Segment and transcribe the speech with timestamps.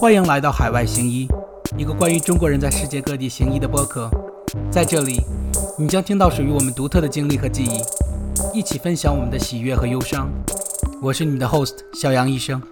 [0.00, 1.28] 欢迎来到海外行医，
[1.76, 4.08] 一个关于中国人在世界各地行医的播客。
[4.72, 5.20] 在这里，
[5.78, 10.32] 你将听到属于我们独特的经历和记忆，一起分享我们的喜悦和忧伤。
[11.02, 12.62] 我是你的 host 小杨医生。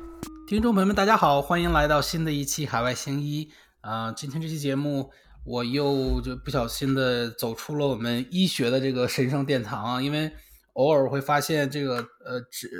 [0.46, 3.50] 听众朋友们，大家好，欢迎来到新的一期海外行医。
[3.82, 5.10] 啊，今天这期节目，
[5.44, 10.32] 我又就不小心的走出了我们医学的这个神圣殿堂啊，因为
[10.72, 12.70] 偶尔会发现这个呃，只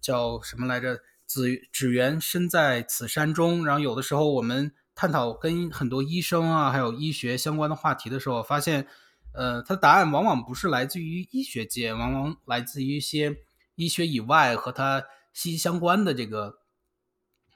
[0.00, 0.96] 叫什么来着？
[1.32, 3.64] 只只缘身在此山中。
[3.64, 8.86] 然后有的时候我们探讨跟很多医生啊，还有医学相关的话题的时候，发现，
[9.32, 13.36] 呃，它的答案往往不是来自于医学界，往往来自于一些
[13.76, 16.58] 医学以外和它息息相关的这个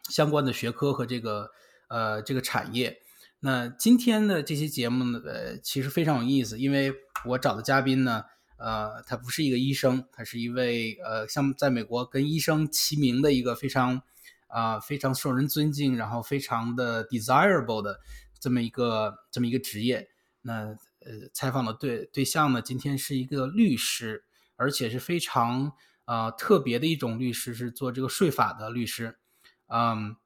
[0.09, 1.51] 相关的学科和这个
[1.89, 2.99] 呃这个产业。
[3.41, 6.95] 那今天的这期节目呢，呃，其实非常有意思，因为
[7.27, 8.25] 我找的嘉宾呢。
[8.59, 14.01] 呃，他不是一个医生，他是一位呃，像在美国跟医生齐名的一个非常
[14.49, 18.01] 啊非常受人尊敬，然后非常的 desirable 的
[18.41, 20.09] 这么一个这么一个职业。
[20.41, 20.69] 那
[21.01, 24.25] 呃，采访的对对象呢，今天是一个律师，
[24.57, 25.73] 而且是非常
[26.07, 29.19] 啊特别的一种律师，是做这个税法的律师。
[29.67, 30.17] 嗯，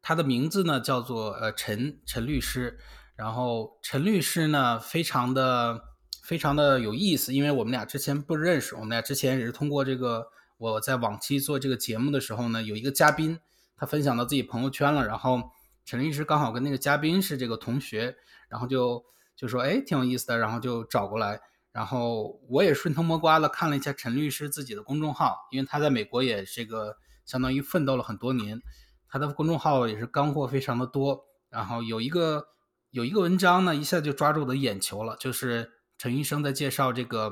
[0.00, 2.78] 他的名字呢叫做呃陈陈律师，
[3.14, 5.89] 然后陈律师呢非常的。
[6.30, 10.28] 非常的有意思，因为我们俩之前不认识，我们俩之前也是通过这个
[10.58, 13.36] 我在往期做这个节目的时候呢，有一个嘉宾
[13.76, 15.50] 他分享到自己朋友圈了，然后
[15.84, 18.14] 陈律师刚好跟那个嘉宾是这个同学，
[18.48, 21.40] 然后就就说哎挺有意思的，然后就找过来，
[21.72, 28.62] 然后我也顺藤摸瓜的看了一下陈律师自己的公众号，因为他在美国也这个相当于奋斗了很多年，
[29.08, 32.46] 他的公众号也是干货非常的多，然后有一个
[32.90, 35.72] 有一个文章呢一下就抓住我的眼球了，就是。
[36.00, 37.30] 陈医生在介绍这个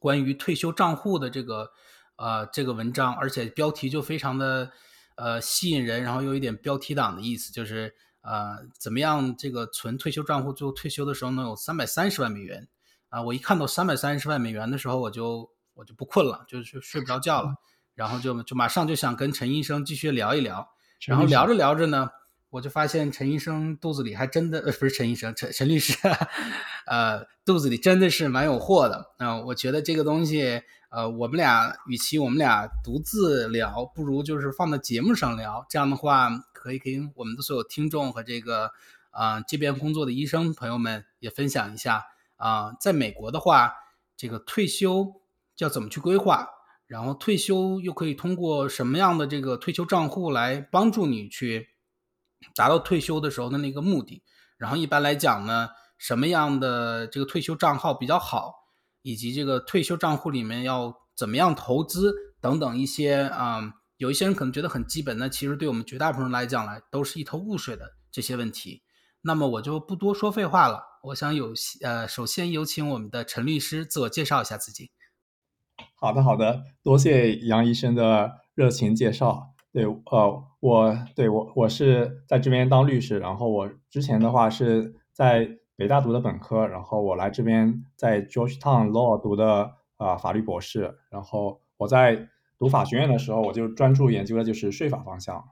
[0.00, 1.70] 关于退休账户的这个
[2.16, 4.72] 呃这个文章，而且标题就非常的
[5.14, 12.68] 呃吸引人，然后又有一点标题党的意思，就是呃怎么样这个存退休账户，最后退休的时候能有三百三十万美元
[13.10, 13.22] 啊！
[13.22, 17.54] 我一看到三百三十万美元的时候，我就我就不困了，就是睡不着觉了，
[17.94, 20.68] 然后就就马上就想跟陈医生继续聊一聊，
[21.06, 22.10] 然后聊着聊着呢。
[22.52, 25.96] 我就发现陈医生肚子里还真的呃不是陈医生陈陈律师，
[26.86, 29.40] 呃肚子里真的是蛮有货的啊！
[29.40, 30.60] 我觉得这个东西，
[30.90, 35.64] 呃我们俩与其我们俩独自聊，不如就是放到节目上聊。
[35.70, 38.70] 这样的话，可以给我们的所有听众和这个
[39.12, 42.04] 啊这边工作的医生朋友们也分享一下
[42.36, 43.72] 啊，在美国的话，
[44.14, 45.22] 这个退休
[45.56, 46.46] 要怎么去规划，
[46.86, 51.71] 然后退休又可以通过什么样的这个退休账户来帮助你去。
[52.54, 54.22] 达到退休的时候的那个目的，
[54.58, 58.52] 然后一般来讲呢，什么样的这个退休账号比较好，
[59.02, 68.82] 以及这个退休账户里面要怎么样投资等等一些啊，有一些人可能觉得很基本，那其实对我们绝大部分人来讲来都是一头雾水的这些问题。
[69.22, 74.90] 那么我就不多说废话了，我想有呃，首先有请我们的陈律师自我介绍一下自己。
[75.94, 79.51] 好的，好的，多谢杨医生的热情介绍。
[79.72, 92.28] 对，呃，我对我我是在这边当律师，然后我之前的话是在北大读的本科，然后我来这边在 Georgetown Law 读的啊法律博士，然后我在
[92.58, 95.42] 读法学院的时候，我就专注研究的就是税法方向。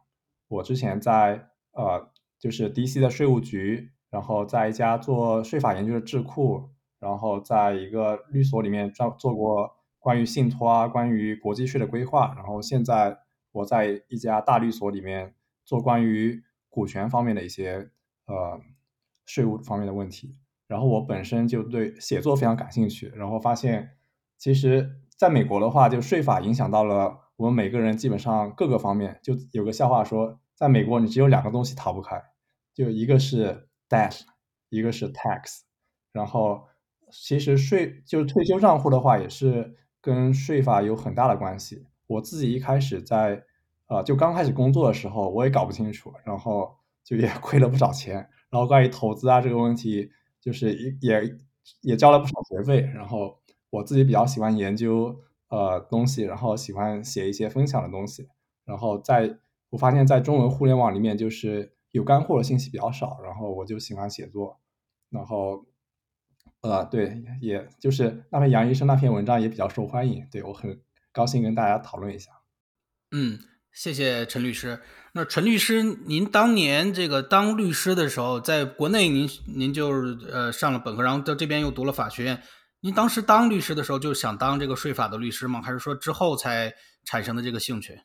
[0.48, 13.16] 我之前在呃就是 DC 的税务局，然后在一家做税法研究的智库，然后在一个律所里面专做过关于信托啊，关于国际税的规划，然后现在。
[13.52, 15.34] 我在一家大律所里面
[15.64, 17.90] 做关于股权方面的一些
[18.26, 18.60] 呃
[19.26, 23.96] 税务方面的问题，然后我本身就对写作非常感兴趣，然后发现
[24.38, 29.18] 其实在美国的话，就税法影响到了我们每个人基本上各个方面。
[29.22, 32.22] 就有个笑话说，在美国你只有两个东西逃不开，
[32.72, 34.20] 就一个是 debt，
[34.68, 35.60] 一个是 tax。
[36.12, 36.68] 然后
[37.10, 41.86] 其实税就是退休账户的话，也是跟税法有很大的关系。
[42.06, 43.44] 我自己一开始在，
[43.90, 48.14] 啊，就刚开始工作的时候，我也搞不清楚，然后就也 亏了不少钱。
[48.48, 50.10] 然后关于投资啊这个问题，
[50.40, 51.36] 就是也也
[51.82, 52.80] 也交了不少学费。
[52.94, 53.40] 然后
[53.70, 58.28] 我自己比较喜欢研究呃东西，然后喜欢写一些分享的东西。
[58.64, 59.38] 然后在
[59.70, 63.20] 我发现，在中文互联网里面，就是有干货的信息比较少。
[63.22, 64.60] 然后我就喜欢写作。
[65.10, 65.66] 然后，
[66.60, 70.26] 呃，对，也就是那篇杨医生那篇文章也比较受欢迎。
[70.30, 70.80] 对我很。
[71.12, 72.30] 高兴跟大家讨论一下。
[73.10, 73.36] 嗯，
[73.72, 74.80] 谢谢陈律师。
[75.12, 82.42] 那陈律师，您当年这个当律师的时候，在国内您您就是呃上了本科，然后到这边又读了法学院。
[82.80, 85.60] 您当时当律师的时候就想当这个税法的律师吗？
[85.60, 86.72] 还是说之后才
[87.04, 88.00] 产生的这个兴趣？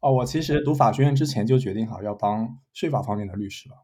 [0.00, 3.74] 哦，我其实读法学院之前就决定好要当税法方面的律师了，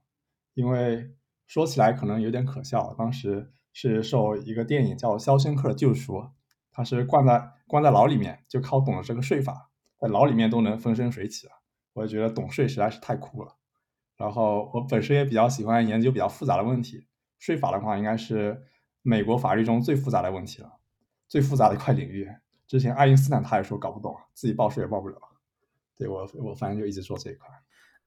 [0.55, 1.11] 因为
[1.47, 6.15] 说起来可能有点可笑，当时是受一个电影叫《肖申克的救赎》，
[6.71, 9.71] 他是关在关在牢里面，就靠懂了这个税法，
[10.03, 11.53] 在牢里面都能风生水起了。
[11.93, 13.55] 我也觉得懂税实在是太酷了。
[14.17, 17.07] 然后我本身也比较喜欢研究比较复杂的问题，
[17.39, 18.65] 税法的话应该是
[19.03, 20.73] 美国法律中最复杂的问题了，
[21.29, 22.29] 最复杂的一块领域。
[22.67, 25.17] 之前爱因斯坦他也说搞不懂，自己报税也报不了。
[25.97, 27.49] 对我，我反正就一直做这一块。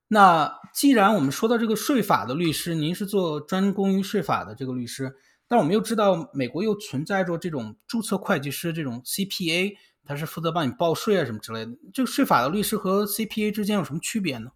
[0.07, 5.15] 那既然我们说到这个税法的律师，您是做专攻于税法的这个律师，
[5.47, 9.75] 但我们又知道美国又存在着这种注册会计师这种 CPA，
[10.05, 11.71] 他是负责帮你报税啊什么之类的。
[11.93, 14.51] 这个税法的律师和 CPA 之间有什么区别呢？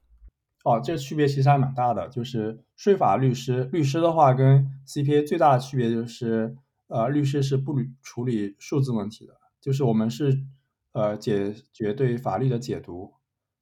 [0.64, 2.08] 哦，这个区别其实还蛮大的。
[2.10, 6.56] 就是税法律师，律师的话跟 CPA 最大的区别就是，
[6.88, 10.44] 呃，律师是不处理数字问题的，就是我们是
[10.92, 13.14] 呃解决对法律的解读。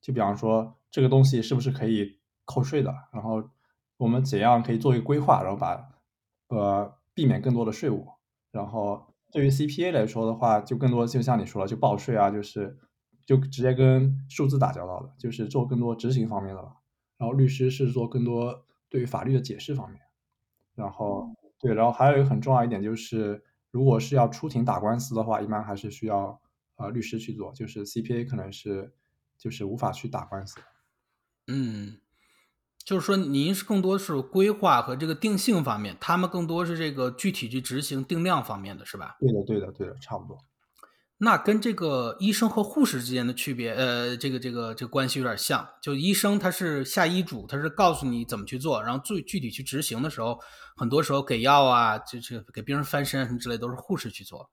[0.02, 2.94] 就比方说，这个东西是不是可以扣税的？
[3.14, 3.48] 然后
[3.98, 5.88] 我们怎样可以做一个规划，然后把
[6.48, 8.08] 呃避免更多的税务。
[8.52, 12.78] 然后对于 CPA 来说的话，就更多就像你说了，就报税啊，就是
[13.26, 16.78] 就直接跟数字打交道的，就是做更多执行方面的吧。
[17.18, 20.02] 然后律师是做更多对于法律的解释方面。
[20.76, 21.30] 然后
[21.60, 26.40] 对，然后还有一个很重要一点就是，如果是要出庭打官司的话，一般还是需要
[26.76, 28.94] 呃律师去做，就是 CPA 可能是。
[29.40, 30.60] 就是无法去打官司。
[31.46, 32.00] 嗯，
[32.88, 39.18] 就是说您是更多是规划和这个定性方面，他们更多是这个具体去执行定量方面的是吧？
[39.20, 40.38] 对的，对的，对的，差不多。
[41.18, 45.68] 那跟这个医生和护士之间的区别，呃，这个这个这个关系有点像。
[45.82, 50.40] 就医生他是下医嘱，他是告诉你怎么去做，然后最具体去执行的时候，
[50.78, 54.50] 很多时候给药啊，就是给病人翻身什么之类，都是护士去做。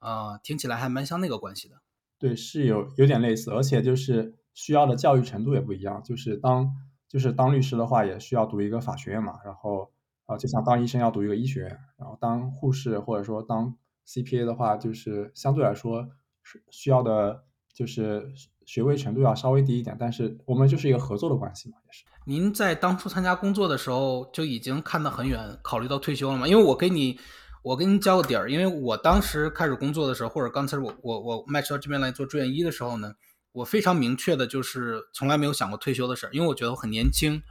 [0.00, 1.76] 啊，听起来还蛮像那个关系的。
[2.18, 6.02] 对，是有有点类似，而且就是需要的教育程度也不一样。
[6.02, 6.70] 就是当
[7.10, 9.40] 就是当律师的话，也需要读一个法学院嘛。
[9.44, 9.90] 然后
[10.26, 13.76] 啊，就像当医生要读一个医学院，然后当护士或者说当
[14.06, 16.08] CPA 的话，就是相对来说
[16.44, 17.42] 是需要的，
[17.74, 18.32] 就是
[18.64, 19.96] 学位程度要稍微低一点。
[19.98, 22.04] 但是我们就是一个合作的关系嘛，也是。
[22.24, 26.46] 您在当初参加工作的时候就已经看得很远，考虑到退休了吗？
[26.46, 27.18] 因为我给你。
[27.62, 33.12] 我跟您交个底儿，因为我当时开始工作的时候，或者刚才我我我迈到这边来做住院医的时候呢，
[33.52, 37.42] 我非常明确的就是从来没有想过退休的事，因为我觉得我很年轻。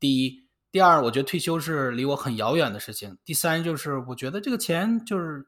[0.00, 3.18] 第一，第二，我觉得退休是离我很遥远的事情。
[3.24, 5.44] 第三，就是我觉得这个钱就是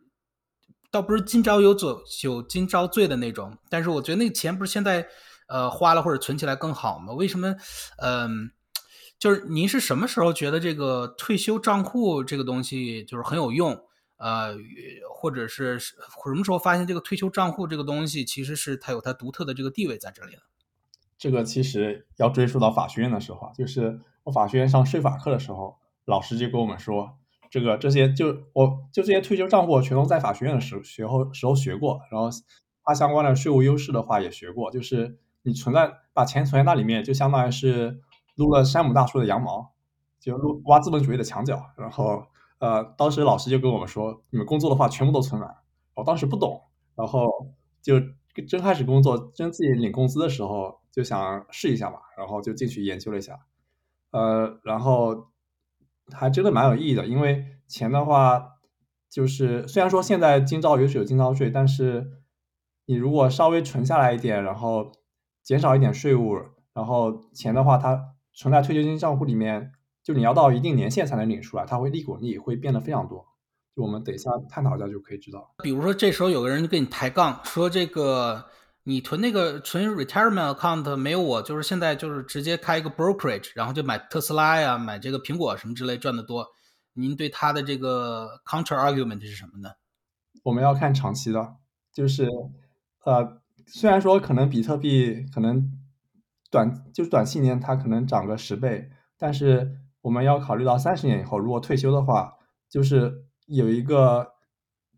[0.90, 5.06] 倒不是今朝有酒酒今朝醉的那种，但是我觉得那个钱不是现在
[5.48, 7.12] 呃花了或者存起来更好吗？
[7.14, 7.56] 为什么？
[7.96, 8.50] 嗯，
[9.18, 13.84] 就是您是什么时候觉得这个退休账户这个东西就是很有用？
[14.24, 14.56] 呃，
[15.14, 15.94] 或者是什
[16.34, 20.40] 么时候发现这个退休账户这个东西，其实是它有它独特的这个地位在这里的。
[21.18, 25.76] 这个其实要追溯到法学院的时候，就是我法学院上税法课的时候，
[26.06, 27.18] 老师就跟我们说，
[27.50, 32.30] 这个这些就我就这些退休账户全都在法学院的时学后时候学过，然后
[32.82, 38.00] 它相关的税务优势的话也学过，就是你存在把钱存在那里面，就相当于是
[38.36, 39.74] 撸了山姆大叔的羊毛，
[40.18, 42.26] 就撸挖资本主义的墙角，然后。
[42.58, 45.54] 呃，当时老师就跟我们说，你们工作的话全部都存满。
[45.94, 46.62] 我当时不懂，
[46.94, 47.28] 然后
[47.82, 48.00] 就
[48.48, 53.40] 真开始工作，真自己领工资的时候，就想试一下嘛，然后就进去研究了一下。
[54.10, 55.28] 呃，然后
[56.12, 58.56] 还真的蛮有意义的，因为钱的话，
[59.10, 62.22] 就是虽然说现在今朝有酒今朝醉，但是
[62.86, 64.90] 你如果稍微存下来一点，然后
[65.42, 66.38] 减少一点税务，
[66.72, 69.72] 然后钱的话，它存在退休金账户里面。
[70.04, 73.26] 就你要到一定年限才能领出来，它会利滚利，会变得非常多。
[73.74, 75.54] 就我们等一下探讨一下就可以知道。
[75.62, 78.44] 比如说这时候有个人就跟你抬杠，说这个
[78.82, 86.46] 你囤那个存 retirement account 没有我，就是现在就是直接开一个 brokerage，然后就买特斯拉呀，买这个苹果什么之类赚的多。
[86.92, 89.70] 您对他的这个 counter argument 是什么呢？
[90.42, 91.56] 我们要看长期的，
[91.94, 92.28] 就是
[93.04, 95.72] 呃，虽然说可能比特币可能
[96.50, 99.78] 短就是短期年它可能涨个十倍，但是。
[100.04, 102.36] 我们要考虑到三十年以后，如果退休的话，
[102.68, 104.34] 就是有一个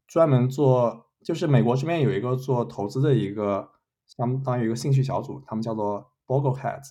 [0.05, 3.71] 专门做，就是美国这边有一个做投资的一个
[4.05, 6.91] 相当于一个兴趣小组，他们叫做 Bogleheads，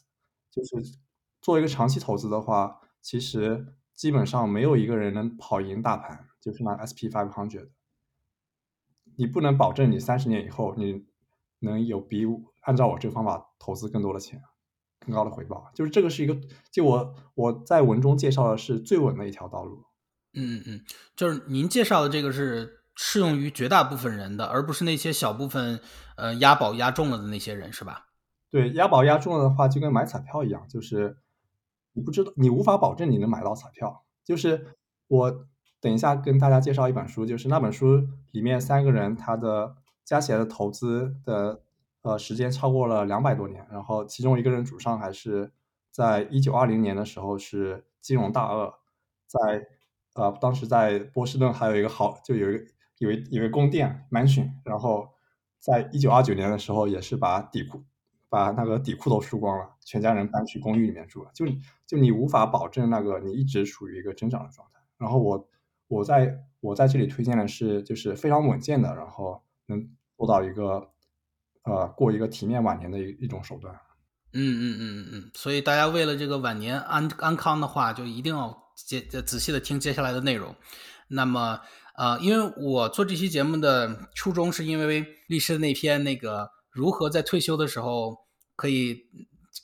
[0.50, 0.98] 就是
[1.41, 7.67] 做一个长期投资的话，其实基本上没有一个人能跑赢大盘，就是拿 SP five hundred，
[9.17, 11.05] 你不能保证你三十年以后你
[11.60, 12.25] 能有比
[12.62, 14.41] 按照我这个方法投资更多的钱。
[15.06, 16.36] 更高的回报，就是这个是一个，
[16.72, 19.84] 就我我在文中介绍的是最稳的一条道路。
[20.34, 20.82] 嗯嗯嗯，
[21.16, 25.80] 就是您介绍的这个是适用于绝大部分人的，而不是那些小部分
[26.18, 28.08] 呃押宝押中了的那些人，是吧？
[28.50, 31.18] 对，押宝押中了的话，就跟买彩票一样，就是
[31.94, 34.04] 你不知道你无法保证你能买到彩票。
[34.24, 34.76] 就是
[35.08, 35.46] 我
[35.80, 41.62] 等一下跟大家介绍一本书，就是那本书里面三个人他的加起来的投资的
[42.06, 45.52] 呃时间超过了两百多年，然后其中一个人主上还是
[45.92, 48.74] 在一九二零年的时候是金融大鳄，
[49.28, 49.68] 在
[50.14, 52.66] 呃当时在波士顿还有一个好就有一个
[53.00, 55.10] 有一有一个宫殿 mansion，然后
[55.60, 57.84] 在一九二九年的时候也是把底库。
[58.28, 61.32] 把那个底裤都输光了，全家人搬去公寓里面住了。
[61.34, 61.46] 就
[61.86, 64.80] 就你无法保证那个你一直处于一个增长的状态。
[64.98, 65.48] 然后我
[65.88, 70.90] 我在我在这里推荐的是就是非常稳健的，然后能做到一个
[71.65, 73.74] 呃过一个体面晚年的一一种手段。
[74.34, 75.31] 嗯嗯嗯嗯嗯。
[75.34, 80.55] 所以大家为了这个晚年安安康的话，就一定要接仔细的听接下来的内容。
[81.10, 81.60] 那么
[81.95, 88.24] 呃，因为我做这期节目的初衷是因为律师的那篇那个如何在退休的时候。
[88.57, 88.98] 可以，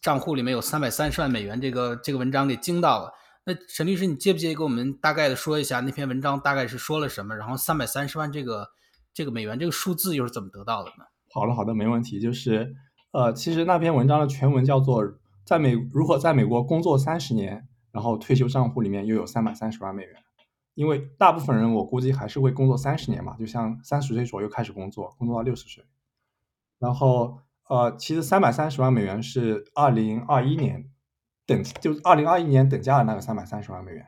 [0.02, 3.10] 账户里面有三百三十万美元，这个这个文章给惊到了。
[3.46, 7.34] 那沈律师，你介不介意给我们大概的说一下那篇文章大概是说了什么？
[7.34, 8.68] 然后三百三十万这个
[9.14, 11.06] 这个美元这个数字又是怎么得到的呢？
[11.34, 12.20] 好的，好的，没问题。
[12.20, 12.76] 就是
[13.12, 15.06] 呃，其实那篇文章的全文叫做
[15.46, 20.14] 《在美如何在美国工作三十年，然后退休账户里面又有三百三十万美元》。
[20.74, 25.84] 因为大部分人我估计还是会工作三十年嘛，就像三十岁左右开始工作，工作到六十岁，
[26.80, 27.40] 然后。
[27.70, 30.90] 呃，其实三百三十万美元是二零二一年
[31.46, 34.06] 等，就二零二一年等价的那个三百三十万美元，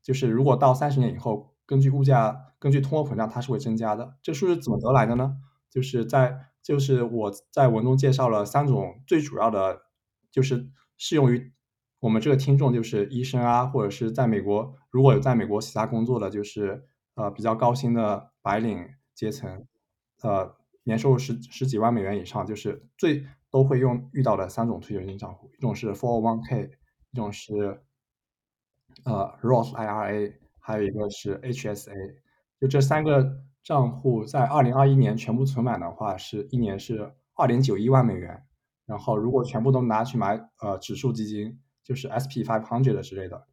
[0.00, 4.14] 就是如果到三十年以后，根据物价，根据通货膨胀，它是会增加的。
[4.22, 5.38] 这数是怎么得来的呢？
[5.68, 9.82] 就是在，就是我在文中介绍了三种最主要的，
[10.30, 11.52] 就是适用于
[12.00, 19.66] 我们这个听众，就是医生啊，或者是在美国，如果有在美国其他工作的，就是呃比较高薪的白领阶层，
[20.22, 20.56] 呃。
[20.84, 26.70] 年收入十十几万美元以上，就是最都会用遇到的三种退休金账户，一种是 401k，
[27.12, 27.84] 一种是
[29.04, 32.16] 呃 Roth IRA，还有一个是 HSA。
[32.60, 38.44] 就这三个账户在二零二一年全部存满的话，是一年是二点九一万美元。
[38.86, 43.46] 然后如果全部都拿去买呃指数基金，就是 SP five hundred 之类的，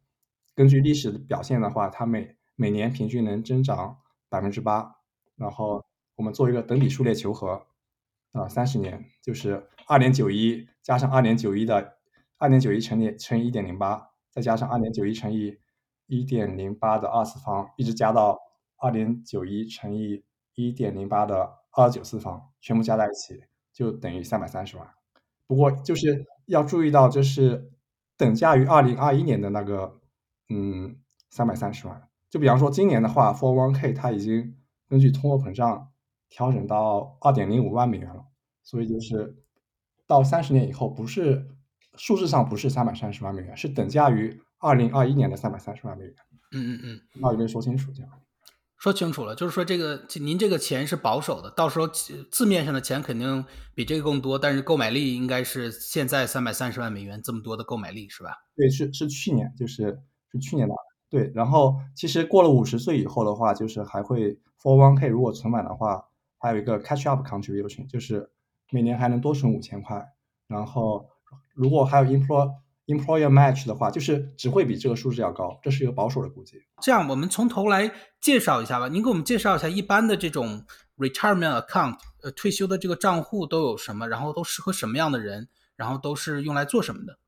[0.54, 3.98] 根据历史表现的话，它每每年平均能增长
[4.28, 4.96] 百分之八，
[5.36, 5.84] 然后。
[6.16, 7.64] 我们做一个等比数列求和，
[8.32, 11.96] 啊，三十年就是二点九一加上二点九一的
[12.36, 15.56] 二点九一乘以乘以一点零八，再加上二点九一乘以
[16.08, 18.38] 一点零八的二次方，一直加到
[18.80, 24.88] 二点九一乘以一点零八的二九次方，全部加在一起就等于三百三十万。
[25.46, 27.70] 不过就是要注意到，这是
[28.16, 30.00] 等价于二零二一年的那个，
[30.48, 30.96] 嗯，
[31.30, 32.08] 三百三十万。
[32.28, 34.56] 就比方说今年的话，For One K 它已经
[34.88, 35.86] 根据通货膨胀。
[36.32, 38.24] 调整到二点零五万美元了，
[38.62, 39.42] 所以就是
[40.06, 41.48] 到三十年以后，不是
[41.96, 46.14] 数字上不是三百三十万美元，是等价于二零二一年的三百三十万美元。
[46.52, 47.90] 嗯嗯嗯，那有没有说清楚？
[47.90, 48.12] 这样
[48.80, 53.44] 说清楚了，就是说这个您这个钱是保守的，到时候字面上的钱肯定
[53.74, 58.30] 比这个更多，但是购买力应该是现在三百三十万美元这么多的购买力是吧？
[58.56, 60.00] 对，是是去年，就是
[60.32, 60.74] 是去年的。
[61.08, 66.06] 对，然后其实过了五十岁以后的话，就是还会 for one k 如果存满的话。
[66.42, 68.30] 还有一个 catch up contribution，就是
[68.70, 70.02] 每年还能多存五千块。
[70.48, 71.06] 然后
[71.52, 72.50] 如果还有 employ
[72.94, 75.58] employer match 的话，就是只会比这个数字要高。
[75.62, 76.62] 这是一个保守的估计。
[76.80, 78.88] 这样，我们从头来介绍一下吧。
[78.88, 80.64] 您给我们介绍一下一般的这种
[80.98, 84.08] retirement account，呃，退休的这个账户都有什么？
[84.08, 85.48] 然后都适合什么样的人？
[85.76, 87.18] 然后都是用来做什么的？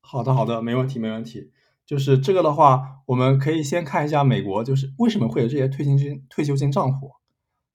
[0.00, 1.50] 好的，好的，没问题，没问题。
[1.86, 7.12] 就是这个的话，我们可以先看一下美国，就是为什么会有这些退休金退休金账户，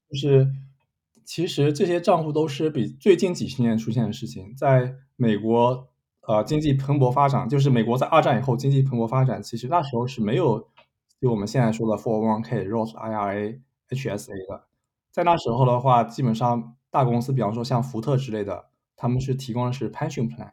[0.10, 0.48] 就是。
[1.28, 4.56] 其实这些账户都是比最近几十年出现的事情。
[4.56, 5.90] 在美国，
[6.28, 10.68] 呃，经济蓬勃发展，就是美国在二战以后经济蓬勃发展，其实那时候是没有
[11.22, 14.68] 就我们现在说的 401k、Roth IRA、HSA 的。
[15.12, 18.66] 在那时候的话，基本上大公司，比方说像福特之类的，
[18.96, 20.52] 他们是提供的是 pension plan。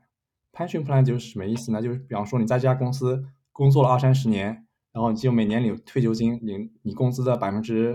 [0.53, 1.81] pension plan 就是什么意思呢？
[1.81, 7.95] 就是比方说你在这家公司工作了二三十年，然后你就每年领退休金，领你工资的百分之，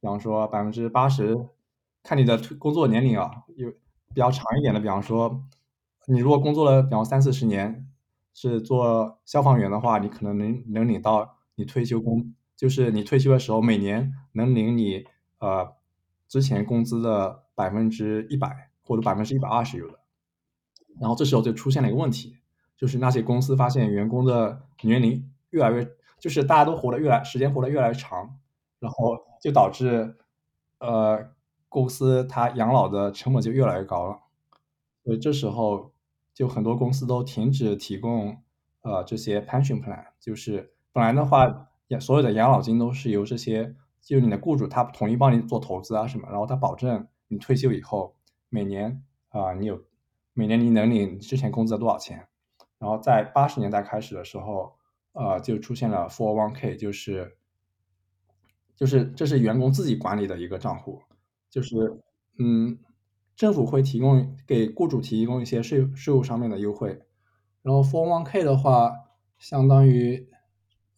[0.00, 1.36] 比方说百分之八十。
[2.02, 3.70] 看你的工作年龄啊，有
[4.14, 5.44] 比较长一点的，比方说，
[6.08, 7.86] 你如果工作了，比方三四十年，
[8.32, 15.04] 是做消防员的话，你可能能能领到你退休工，就是你退休的时候每年能领你
[15.38, 15.74] 呃
[16.26, 19.98] 之前工资的百分之一百或者百分之一百二十有的。
[20.98, 22.38] 然后这时候就出现了一个问题，
[22.76, 25.86] 就是那些公司发现员工的年龄越来越，
[26.18, 28.38] 就是大家都活得越来时间活得越来越长，
[28.80, 30.16] 然后就导致
[30.78, 31.36] 呃。
[31.70, 34.20] 公司它养老的成本就越来越高了，
[35.04, 35.92] 所以这时候
[36.38, 38.44] 就很多公司都停止提供
[38.82, 41.68] 呃这些 pension plan，就是本来的话，
[42.00, 48.14] 所有的养老金都是由这些就你的雇主他统一帮你做投资啊什么，然后他保证你退休以后
[48.50, 49.82] 每年啊你有
[50.32, 52.28] 每年你能领之前工资的多少钱。
[52.78, 54.76] 然后在八十年代开始的时候，
[55.14, 57.36] 呃，就出现了 four one k，就是
[58.76, 61.02] 就是这是员工自己管理的一个账户，
[61.50, 62.00] 就是
[62.38, 62.78] 嗯。
[63.38, 67.00] 政府会提供给雇主提供一些税税务上面的优惠，
[67.62, 68.92] 然后 401k 的话，
[69.38, 70.28] 相当于，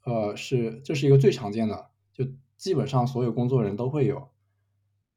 [0.04, 2.24] 呃，是这是一个最常见的，就
[2.56, 4.30] 基本上所有工作人都会有。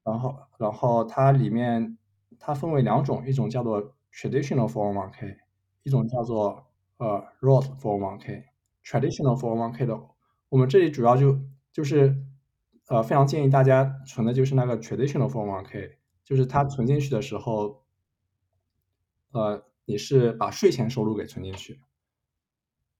[0.03, 1.97] 然后，然后它里面
[2.39, 5.37] 它分为两种，一种叫做 traditional 401k，
[5.83, 8.43] 一种叫做呃 Roth 401k。
[8.83, 9.97] traditional 401k 的，
[10.49, 11.39] 我们这里主要就
[11.71, 12.21] 就是
[12.89, 16.02] 呃非常建议大家存的就是那个 traditional 401k。
[16.23, 17.83] 就是他存进去的时候，
[19.31, 21.81] 呃，你是把税前收入给存进去，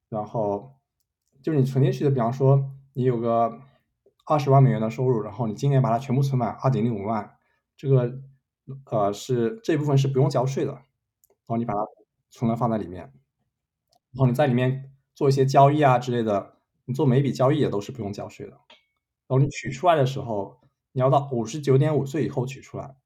[0.09, 0.79] 然后
[1.41, 3.61] 就是你存进去的，比方说你有个
[4.25, 7.37] 二十万美元的收入，然后你今年把它全部存满二点零五万，
[7.77, 8.21] 这个
[8.91, 10.83] 呃是这部分是不用交税的，然
[11.47, 11.79] 后你把它
[12.29, 13.03] 存了放在里面，
[14.11, 18.59] 然后你在里面做一些交易啊之类的，你做每笔交易也都是不用交税的，然
[19.29, 20.59] 后你取出来的时候，
[20.91, 22.97] 你要到五十九点五岁以后取出来。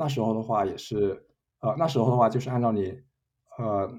[0.00, 1.26] 那时候的话也是，
[1.58, 3.02] 呃，那时候的话就是按照你，
[3.58, 3.92] 呃，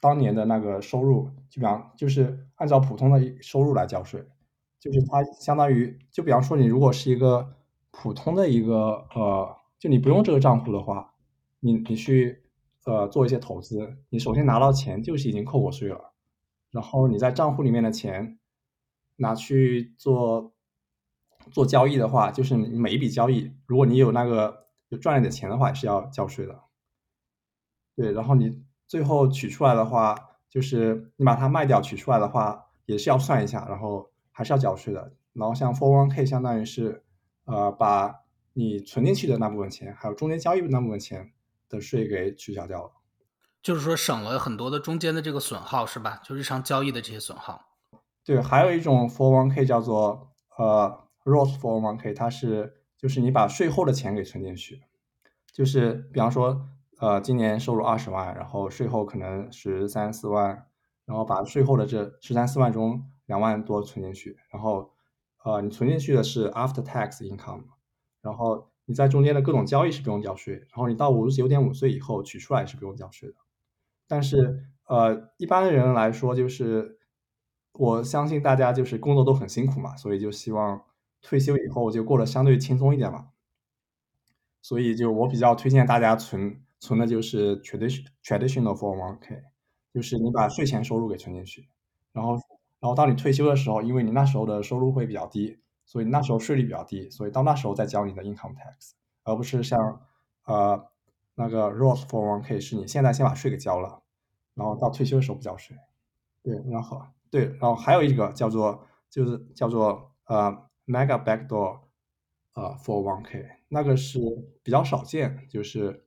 [0.00, 4.26] 当年的那个收入，就比方就是按照普通的收入来交税，
[4.80, 7.54] 就是它相当于，就比方说你如果是一个
[7.92, 11.14] 普通的一个，呃，就你不用这个账户的话，
[11.60, 12.42] 你你去，
[12.84, 16.12] 呃，做一些投资，你首先拿到钱就是已经扣过税了，
[16.72, 18.40] 然后你在账户里面的钱
[19.14, 20.52] 拿去做
[21.52, 24.58] 做交易的话，就是你每一笔交易，如果你有那个。
[24.90, 26.60] 就赚了点钱的话，也是要交税的。
[27.94, 30.16] 对，然后你最后取出来的话，
[30.48, 35.12] 就是你把它卖掉取出来的话，也是要算一下，然后还是要交税的。
[35.32, 37.04] 然后像 for one K 相当于是，
[37.44, 38.22] 呃，把
[38.54, 41.32] 你存进去的那部分钱，还有中间交易的那部分钱
[41.68, 42.90] 的税给取消掉了。
[43.62, 46.20] 就是说省了很多的中间的这个损耗，是吧？
[46.24, 47.64] 就日常交易的这些损耗。
[48.24, 52.79] 对，还有一种 for one K 叫做呃 Roth 401k，它是。
[53.00, 54.82] 就是你把税后的钱给存进去，
[55.54, 60.66] 就是比方说，呃，今年收入二十万，然后税后可能十三四万，
[61.06, 64.90] 然后把税后的这十三四万中两万多存进去，然后，
[65.42, 67.64] 呃，你存进去的是 after tax income，
[68.20, 73.36] 然后你在中间的各种交易是不用交税，然后你到五十九点五岁以后取出来是不用交税的，
[74.06, 76.98] 但是，呃，一般的人来说，就是
[77.72, 80.82] 我相信大家就是工作都很辛苦嘛，所以就希望。
[81.22, 83.28] 退休以后就过得相对轻松一点嘛，
[84.62, 89.42] 所以就我比较推荐大家存存的就是 traditional traditional 401k，
[89.92, 91.68] 就是你把税前收入给存进去，
[92.12, 92.32] 然后
[92.80, 98.92] 然后当你退休的时候，因为你那时候的收入会比较低，所以那时候税率比较低，所以到那时候再交你的 income tax，
[99.24, 100.00] 而不是像
[100.44, 100.86] 呃
[101.34, 104.02] 那个 Roth 401k 是你现在先把税给交了，
[104.54, 105.76] 然后到退休的时候不交税。
[106.42, 110.69] 对，然后对，然后还有一个叫做就是叫做呃。
[110.90, 111.82] Mega backdoor，
[112.54, 114.18] 呃，for one k，那个是
[114.64, 116.04] 比较少见，就是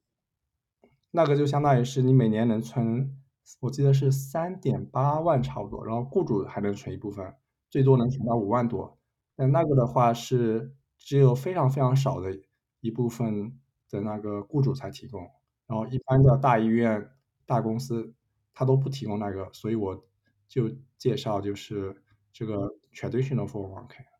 [1.11, 3.17] 那个就相当于是你每年能存，
[3.61, 7.33] 我记得是三点八万差不多，然后雇主还能存一部分，
[7.69, 8.97] 最多能存到五万多。
[9.37, 12.37] 但那个的话是只有非常非常少的
[12.81, 13.57] 一部分
[13.89, 15.21] 的那个雇主才提供，
[15.65, 17.09] 然后一般的大医院、
[17.45, 18.13] 大公司
[18.53, 20.05] 他都不提供那个，所以我
[20.49, 24.12] 就介绍就是这个 traditional for one k。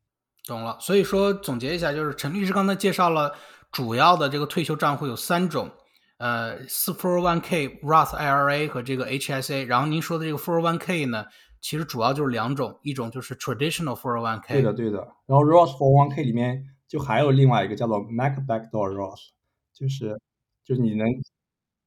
[0.46, 3.34] 懂了，所以说总结一下，就是陈律师刚才介绍了
[3.72, 5.72] 主要的这个退休账户有三种，
[6.18, 9.66] 呃，四 401k、Roth IRA 和这个 HSA。
[9.66, 11.26] 然后您说的这个 401k 呢，
[11.62, 14.50] 其实主要就是两种，一种就是 traditional 401k。
[14.50, 14.98] 对的，对的。
[15.26, 19.30] 然后 Roth 401k 里面就还有另外一个叫做 Mac Backdoor Roth，
[19.74, 20.20] 就是
[20.66, 21.08] 就是你能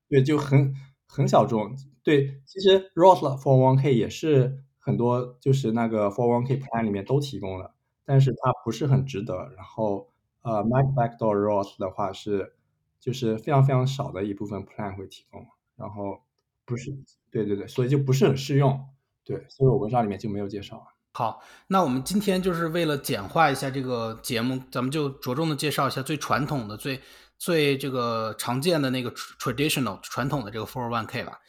[0.08, 0.74] 对就很
[1.06, 1.76] 很小众。
[2.02, 7.74] 对，其实 Roth 401k 也是很多就是那个 401k plan 里面都提供了。
[8.06, 9.34] 但是它不是很值得。
[9.56, 10.08] 然后，
[10.42, 12.54] 呃，Mac Backdoor Roth 的话是，
[13.00, 15.46] 就是非常非常少的一部分 plan 会提供。
[15.76, 16.22] 然后，
[16.64, 16.90] 不是，
[17.30, 18.88] 对对对，所以就不是很适用。
[19.24, 20.86] 对，所以我文章里面就没有介绍。
[21.12, 27.00] 好，那我们今天就是为了简化一下这个节目，咱们就着重的介绍一下最传统的、最
[27.36, 31.40] 最这个常见的那个 traditional 传统的这个 401k 吧。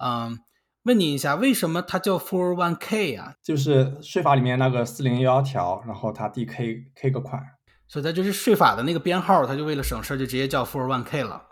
[0.00, 0.38] 嗯。
[0.84, 3.34] 问你一下，为什么它叫 four one k 啊？
[3.42, 7.42] 就是税法里面那个四零幺条，然后它第 k k 个款，
[7.88, 11.42] 所以它就是税法的那个编号，它就为了省事就直接叫 four one k 了。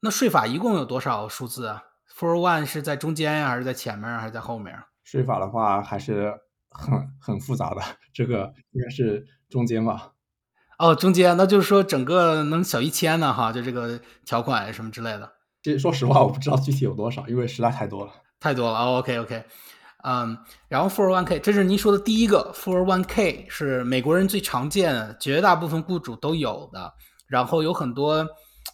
[0.00, 1.84] 那税法一共有多少数字啊
[2.18, 4.76] ？Four One 是在中间呀，还是在前面，还是在后面？
[5.04, 6.34] 税法的话还是
[6.70, 7.80] 很很复杂的，
[8.12, 10.12] 这个应该是中间吧？
[10.78, 15.32] 哦，中间，那就是说整个能小一千呢，哈，就这个条款什么之类的。
[15.62, 18.78] 这说实话，我不知道具体有多少，因为实在太多了，太多了。
[18.98, 19.44] OK OK，
[20.04, 20.36] 嗯，
[20.68, 26.92] 然后 Four One K，这是您说的第一个 Four One K，是美国人最常见、绝大部分雇主都有的，
[27.28, 28.26] 然后有很多。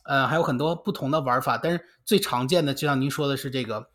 [0.04, 3.88] 呃，还有很多不同的玩法，但是最常见的，就像您说的是这个，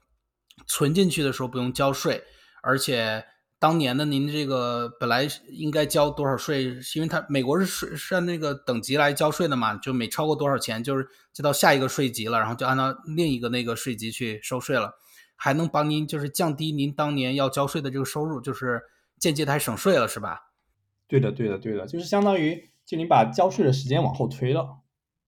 [0.68, 2.24] 存进去的时候不用交税，
[2.62, 3.24] 而且
[3.64, 6.66] 当年的您这个本来应该交多少税，
[6.98, 14.96] 因为它美国是税是按那个等级来交税的嘛，就每超过多少钱，就是就到下一个税级了，然后就按照另一个那个税级去收税了，
[15.38, 18.82] 还能帮您就是降低您当年要交税的这个收入，就是
[19.18, 20.50] 间接的省税了，是吧？
[21.08, 24.80] 对的，对的，对的，就是相当于就你把交税的时间往后推了。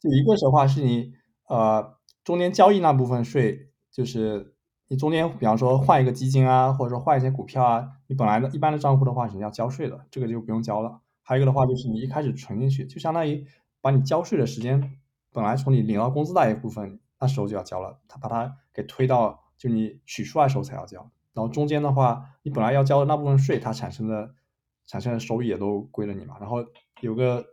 [0.02, 1.13] 就一个的话是你
[1.48, 4.55] 呃中间交易那部分税，就是
[4.88, 11.02] 你中间比方说换一个基金啊，或者说换一些股票啊，你本来的一般的账户的话是要交税的，这个就不用交了。
[11.24, 13.45] 还有一个的话就是你一开始存进去，就相当于
[13.82, 14.98] 把你交税的时间
[15.32, 21.10] 本来从你领到工资那一部分那时候就要交了，他把它给推到就你取出来时候才要交。
[21.34, 24.36] 然后中间的话，你本来要交的那部分税，它产生的
[24.86, 26.38] 产生的收益也都归了你嘛。
[26.39, 26.58] 然后
[27.02, 27.45] 有个。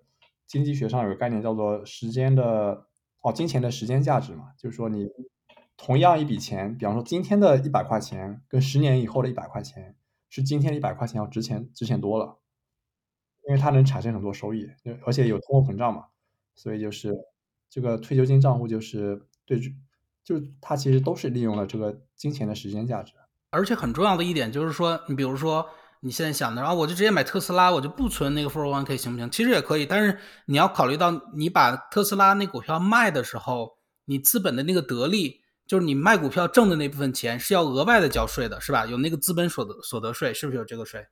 [0.45, 2.85] 经济学上有个概念叫做时间的
[3.23, 5.09] 哦，金钱的时间价值嘛，就是说你
[5.85, 9.97] 同样一笔钱，比方说今天的一百块钱跟十年以后的一百块钱，
[10.31, 12.39] 是今天的一百块钱要值钱值钱多了，
[13.49, 14.71] 因为它能产生很多收益，
[15.05, 16.05] 而且有通货膨胀嘛，
[16.55, 17.13] 所以就是
[17.69, 19.61] 这个退休金账户就是对，
[20.23, 23.13] 就它其实都是利用了这个金钱的时间价值，
[23.51, 25.67] 而且很重要的一点就是说，你比如说。
[26.05, 29.31] 你现在想的，然后我就直接买特斯拉，我就不存那个 f o r one k 行不行？
[29.31, 35.42] 其实也可以，但是你要考虑到，你把特斯拉那股票卖的时候，你资本的那个得利，
[35.73, 38.85] 就是你卖股票挣的那部分钱是要额外的交税的，是吧？
[38.85, 41.07] 有那个资本所得所得税，是不是有这个税？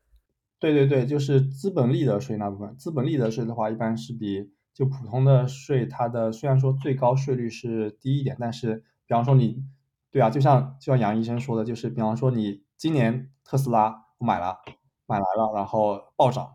[0.58, 2.76] 对对对，就是资本利得税那部分。
[2.76, 9.64] 资本利得税的话，一般是比就普通的税，它的虽然说最高税率是低一点，但是比方说你，
[10.10, 14.58] 对啊，就像就像杨医生说的，就是比方说你今年特斯拉买了。
[15.06, 16.54] 买来了，然后暴涨，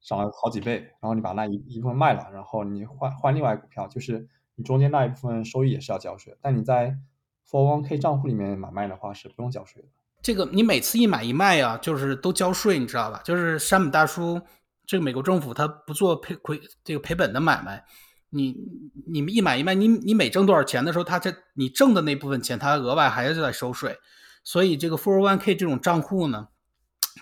[0.00, 6.36] 涨了好几倍，然后你把那一一部分卖了，然后你换换另外股票，就是你中间那一部分收益也是要交税。
[6.40, 6.96] 但你在
[7.50, 9.88] Four One K 账户里面买卖的话是不用交税的。
[10.22, 13.20] 这个你每次一买一卖啊，就是都交税，你知道吧？
[13.24, 14.40] 就是山姆大叔，
[14.84, 17.84] 这个美国政府他不做赔亏这个赔本的买卖，
[18.30, 18.56] 你
[19.06, 23.96] 你们一买一卖，你你每挣多少钱的时候，他这你挣的那部分钱，他额外还是在收税。
[24.42, 26.48] 所以这个 Four One K 这种账户呢？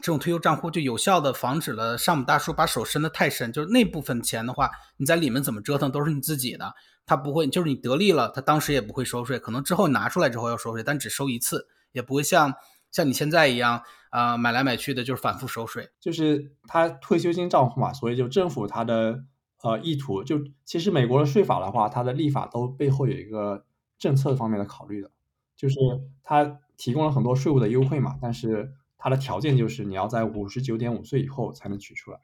[0.00, 6.74] 这种退休账户就有效的防止了山姆大叔把手伸得太深，就是那部分钱的话，你在里面怎么折腾都是你自己的，
[7.06, 12.52] 他不会，就是你得利了，他当时也不会收税，可能之后拿出来之后要收税，但只收一次，也不会像
[12.90, 15.90] 像你现在一样啊买来买去的，就是反复收税。
[16.00, 19.22] 就是他退休金账户嘛，所以就政府他的
[19.62, 23.64] 呃意图，就其实美国的税法的话，它的立法都背后有一个
[23.98, 25.10] 政策方面的考虑的，
[25.56, 25.76] 就是
[26.24, 28.74] 它提供了很多税务的优惠嘛，但是。
[29.04, 32.18] 它的条件就是你要在五十九点五岁以后才能取出来，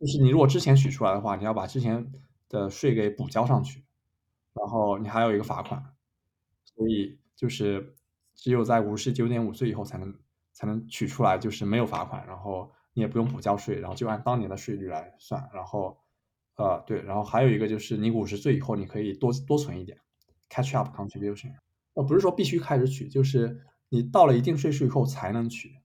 [0.00, 2.10] 就是你如果之前取出来的话，你要把之前
[2.48, 3.84] 的税给补交上去，
[4.54, 5.84] 然后你还有一个罚款，
[6.64, 7.94] 所以就是
[8.34, 10.18] 只有在五十九点五岁以后才能
[10.54, 15.98] 才能取出来，就是没有罚款，然后你也不用补交税，然后就按当年的税率来算，然后
[16.56, 19.98] 呃对，然后还有一个就是你五十岁以后你可以多多存一点
[20.48, 21.52] ，catch up contribution，
[21.92, 23.60] 呃不是说必须开始取，就是。
[23.94, 25.78] 你到了一定岁数以后才能取，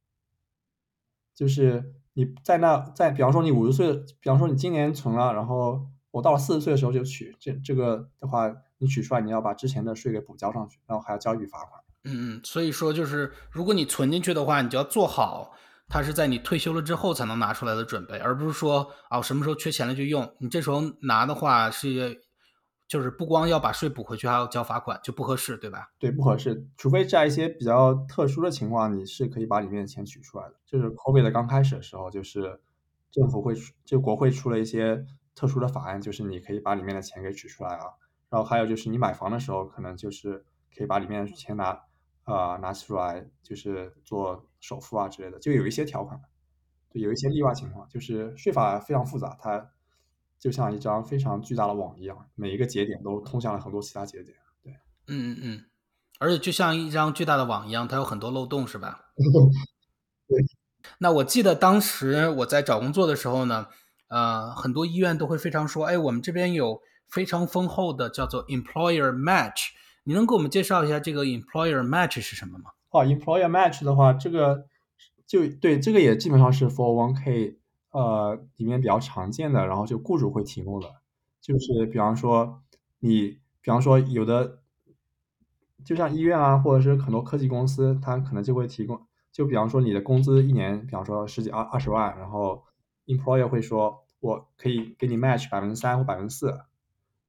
[1.35, 11.79] 就是你在那在，比方说你五十岁，比方说你今年存了，然后我到了四十岁的时候就取，这这个的话，你取出来你要把之前的税给补交上去，然后还要交一笔罚款。
[12.05, 15.51] 嗯嗯，所以说就是如果你存进去的话，你就要做好，
[15.87, 22.27] 它是在你退休了之后才能拿出来的准备，而不是说啊什么时候缺钱了就用，你这时候拿的话是。
[22.89, 25.91] 就是不光要把税补回去，还要交罚款，就不合适，对吧？
[25.99, 26.67] 对，不合适。
[26.75, 30.55] 除非在一些比较特殊的情况，你是可以把里面的钱取出来的。
[30.65, 32.59] 就是 COVID 的刚开始的时候，就是
[33.11, 33.53] 政府会
[33.85, 37.85] 就国会出了一些特殊的法案，就是你可以把里面的钱给取出来啊。
[38.27, 40.43] 然后还有就是你买房的时候，可能就是
[40.75, 41.79] 可以把里面的钱拿
[42.23, 46.19] 啊拿出来，就是做首付啊之类的，就有一些条款。
[46.91, 49.69] 对，有一些例外情况，就是税法非常复杂，它。
[50.39, 54.37] 就像一张非常巨大的网一样，每一个节点都通向了很多其他节点。
[54.63, 54.71] 对，
[55.07, 55.65] 嗯嗯嗯，
[56.19, 59.01] 而且就像一张巨大的网一样，它有很多漏洞，是吧？
[60.27, 60.39] 对。
[60.99, 63.67] 那我记得当时我在找工作的时候呢，
[64.07, 69.71] 呃，很多医院都会非常说，哎，我们这边有非常丰厚的叫做 employer match，
[70.05, 72.71] 你能给我们介绍一下这个 employer match 是什么吗？
[72.91, 74.65] 哦，employer match 的话，这个
[75.27, 77.57] 就对这个也基本上是 401k
[77.91, 80.87] 呃里面比较常见的，然后就雇主会提供的，
[81.41, 82.61] 就是比方说
[82.99, 84.59] 你，比方说有的，
[85.83, 88.99] 就像医院啊，或者是很多科技公司，它可能就会提供，
[89.31, 92.63] 就比方说你的工资一年，比方说十几二二十万，然后
[93.05, 96.47] employer 会说我可以给你 match 百分之三或百分之四，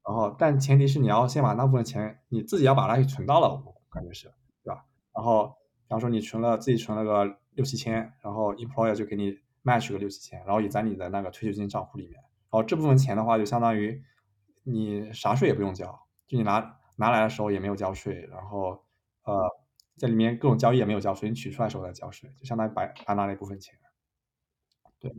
[0.04, 4.84] 然后但前提是你要先把那部分钱你自己要把它给存到了，我感觉是，对吧？
[5.14, 5.54] 然后
[5.86, 14.02] 比方说你存了自己存了个六七千，然后 employer 就给你 match 个六七千，然后也在你的那个退休金账户里面，然后这部分钱的话就相当于
[14.64, 15.86] 你啥税也不用交，
[16.26, 18.84] 就你拿拿来的时候也没有交税，然后
[19.24, 19.48] 呃
[19.96, 23.74] 在里面各种交易也没有交税，你取出来时候再交税，就相当于白白拿了一部分钱。
[24.98, 25.12] 对。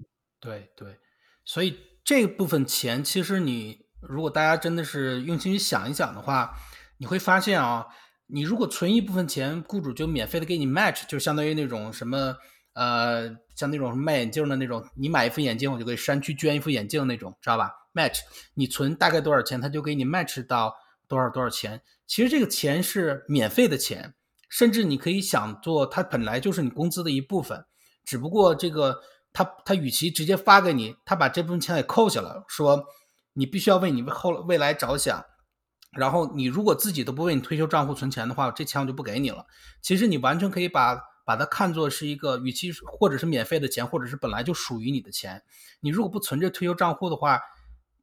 [0.43, 0.97] 对对，
[1.45, 6.55] 所以这部分钱其实你如果大家真的是用心去想一想的话，
[6.97, 7.85] 你会发现啊，
[8.25, 12.37] 你如果存一部分钱，雇主就免费的给你 match，就相当于那种什么
[12.73, 18.19] 呃，像那种卖眼镜的那种，你买一副眼镜，我就给山区捐一副眼镜那种，知道吧？match，
[18.53, 20.75] 你存大概多少钱，他就给你 match 到
[21.07, 21.81] 多少多少钱。
[22.07, 24.13] 其实这个钱是免费的钱，
[24.49, 27.65] 甚至你可以想做，它本来就是你工资的一部分，
[28.03, 29.01] 只不过这个。
[29.33, 32.83] 他他与其直接发给你，他把这部分钱给扣下了，说
[33.31, 35.23] 你必须要为你后未来着想，
[35.93, 39.45] 然后你如果自己都不为你退休账户存钱的话，这钱我就不给你了。
[39.81, 45.43] 其实你完全可以把把它看作是一个，与其或者是免费的钱，或者是本来就属于你的钱。
[45.79, 47.39] 你如果不存这退休账户的话，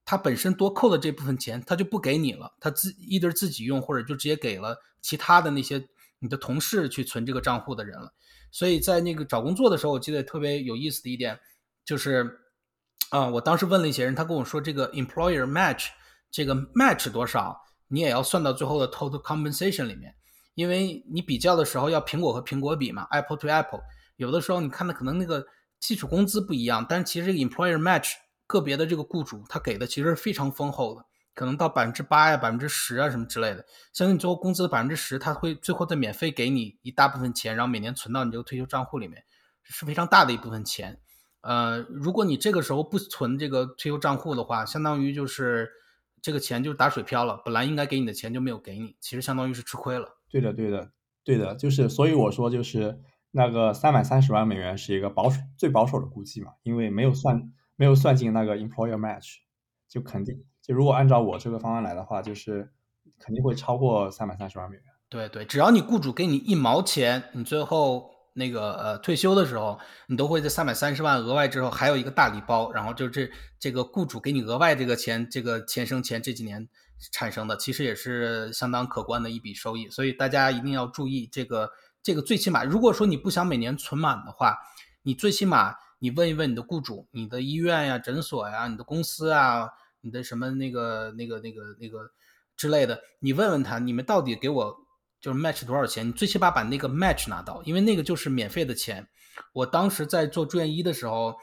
[0.04, 5.88] 他本身多扣的这部分钱他就不给你了，他自一对自己用，或者就直接给了其他的那些
[6.20, 8.14] 你的同事去存这个账户的人了。
[8.50, 11.38] 所以在那个找工作的时候，我记得特别有意思的一点，
[11.84, 12.40] 就是，
[13.10, 15.88] 啊，我当时问了一些人，他跟我说，这个 employer match，
[16.30, 20.14] 这个 match 多少，你也要算到最后的 total compensation 里面，
[20.58, 23.80] 因为你比较的时候要苹果和苹果比嘛，apple to apple，
[24.16, 25.46] 有的时候你看的可能那个
[25.78, 31.04] 基础工资不一样，但是其实这个 employer match 个别的这个雇主他给的其实是非常丰厚的。
[31.32, 39.22] 可能到百分之八呀、百分之十啊什么之类的，像你最后工资的百分之十，他会最后再免费给你一大部分钱，然后每年存到你这个退休账户里面，
[39.62, 40.98] 是非常大的一部分钱。
[41.42, 45.70] 呃，如果你这个时候不存这个退休账户的话，相当于就是
[46.20, 50.17] 这个钱就打水漂了，本来应该给你的钱就没有给你，其实相当于是吃亏了。
[50.30, 50.92] 对的，对的，
[51.24, 59.36] 对的，就是所以我说就是那个三百三十万美元是一个保守最保守的估计嘛，因为没有算没有算进那个 employer match，
[59.88, 60.44] 就肯定。
[60.62, 62.70] 就如果按照我这个方案来的话，就是
[63.18, 64.84] 肯定会超过三百三十万美元。
[65.08, 76.68] 对对，只要你雇主给你一毛钱，你最后那个呃退休的时候，你都会在三百三十万额外之后还有一个大礼包，然后就这这个雇主给你额外这个钱，这个钱生钱这几年
[77.12, 79.88] 产生的，其实也是相当可观的一笔收益。
[79.88, 81.70] 所以大家一定要注意这个
[82.02, 84.56] 这个最起码，如果说你不想每年存满的话，
[85.02, 89.68] 你最起码你问一问你的雇主，你的医院呀、诊所呀、你的公司啊。
[90.00, 92.08] 你的什么那个那个那个那个
[92.56, 94.76] 之类的，你问问他，你们到底给我
[95.20, 96.06] 就是 match 多少钱？
[96.06, 99.08] 你最起码把那个 match 拿到，因为那个就是免费的钱。
[99.52, 101.34] 我当时在做住院医的时候，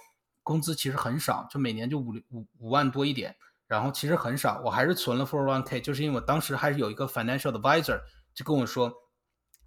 [0.41, 3.35] 工资其实很少，就每年就五五五万多一点，
[3.67, 4.61] 然后其实很少。
[4.63, 7.99] 我还是存了 401k，就是因为我当时还是有一个 financial advisor
[8.33, 8.91] 就跟我说，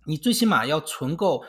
[0.07, 1.45] 你最起码要存够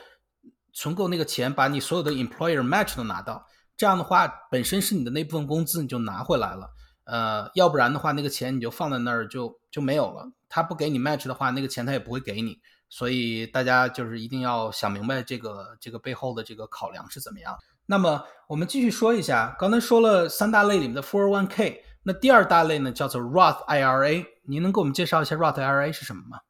[0.72, 6.70] 存够那个钱，把你所有的 employer match 都拿到，这样的话本身是你的那部分工资，你就拿回来了。
[7.04, 10.30] 呃，要不然的话，那个钱你就放在那儿就就没有了。
[10.48, 12.60] 他不给你 match 的话，那个钱他也不会给你。
[12.88, 17.56] 所以大家就是一定要想明白这个这个背后的这个考量是怎么样。
[17.86, 24.26] 那么我们继续说一下，刚才说了三大类里面的 401k，那第二大类呢叫做 Roth IRA。
[24.42, 26.40] 您能给我们介绍一下 Roth IRA 是什么吗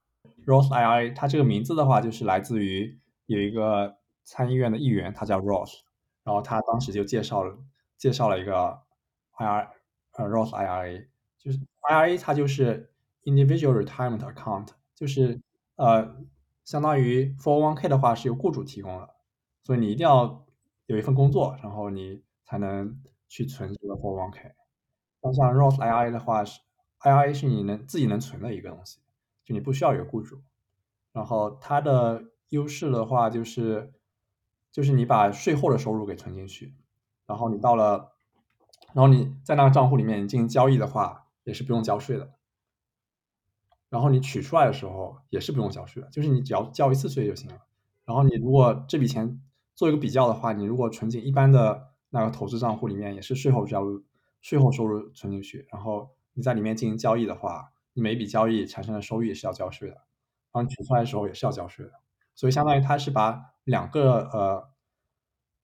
[0.47, 5.81] ？Roth IRA 它这个名字的话，就是来自于有一个参议院的议员，他叫 Roth，
[6.25, 7.59] 然后他当时就介绍了
[7.99, 8.81] 介绍了一个
[9.39, 9.69] IRA。
[10.13, 11.07] 呃，Roth IRA
[11.39, 11.59] 就是
[11.89, 12.91] IRA，它就是
[13.25, 15.41] Individual Retirement Account，就是
[15.77, 16.17] 呃，
[16.65, 19.09] 相当于 401k 的话是由雇主提供的，
[19.63, 20.45] 所以你一定要
[20.87, 24.53] 有一份工作，然后你才能去存这个 401k。
[25.23, 26.61] 那像 Roth IRA 的话是
[27.01, 28.99] IRA 是你能自己能存的一个东西，
[29.45, 30.43] 就你不需要有雇主。
[31.13, 33.93] 然后它的优势的话就是，
[34.73, 36.75] 就是你把税后的收入给存进去，
[37.27, 38.13] 然后你到了。
[38.93, 42.33] 然后你在那个账户里面你进行交易的话，也是不用交税的。
[43.89, 47.59] 然后你取出来的时候也是不用交税的，就是你只要交一次税就行了。
[48.05, 49.41] 然后你如果这笔钱
[49.77, 54.03] 做一个比较的话，你如果存进一般的那个投资账户里面，也是税后交入、
[54.41, 55.67] 税后收入存进去。
[55.73, 59.97] 然后你在里面进行交易的话，你每笔交易产生的收益也是要交税的。
[60.53, 61.93] 然后取出来的时候也是要交税的。
[62.35, 64.71] 所以相当于它是把两个呃，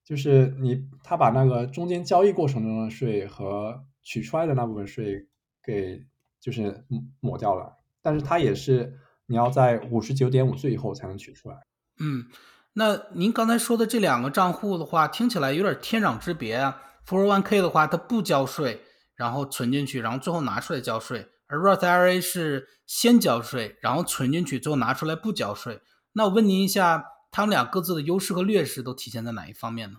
[0.05, 5.29] 就是你他把那个中间交易过程中的税和取出来的那部分税
[5.63, 6.07] 给
[6.39, 6.85] 就是
[7.21, 11.57] 抹掉了，但是它也是你要在五十九点五岁以后才能取出来。
[11.99, 12.27] 嗯，
[12.75, 16.83] 那您刚才说的这两个账户的话，听起来有点天壤之别啊。
[17.07, 18.83] 401k 的话，它不交税，
[19.15, 25.81] 然后存进去，然后最后拿出来交税；而 Roth IRA 是先交税，然后存进去，最后拿出来不交税。
[26.13, 29.99] 那我问您一下，他们俩各自的优势和劣势都体现在哪一方面呢？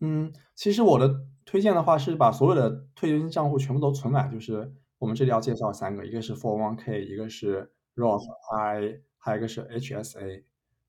[0.00, 8.24] 嗯，其实我的推荐的话是把所有的退休金账户全部都存满，就是我们这里要介绍三个，一个是 401k，一个是 Roth
[8.54, 10.44] IRA，还有一个是 HSA。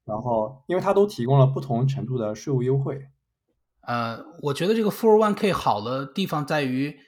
[0.05, 3.07] 然后，因为它都提供了不同程度的税务优惠。
[3.87, 6.99] 呃，我觉得这个 401k 好的地方在于，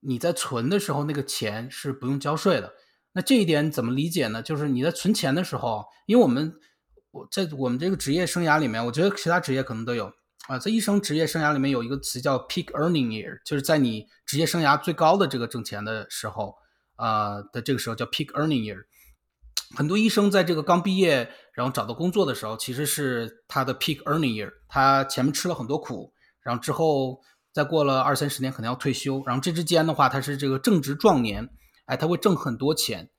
[0.00, 2.72] 你在存的时候那个钱是不用交税的。
[3.12, 4.42] 那这一点怎么理解呢？
[4.42, 6.52] 就是你在存钱的时候，因为我们
[7.12, 10.10] 我在我们这个职业生涯里面，我觉得其他职业可能都有
[10.48, 16.56] 啊，在医生职业生涯里面有一个词叫 peak earning year，就是在你职业生涯最高的这个挣钱的时候，
[16.96, 18.78] 啊的这个时候叫 peak earning year。
[19.76, 26.13] 很多医生在这个刚毕业，然后找到工作的时候，其实是他的 peak earning year，他前面吃了很多苦。
[26.44, 27.20] 然后之后
[27.52, 29.20] 再过了二三十年，可能要退休。
[29.26, 31.48] 然后这之间的话，他是这个正值壮年，
[31.86, 33.10] 哎，他会挣很多钱。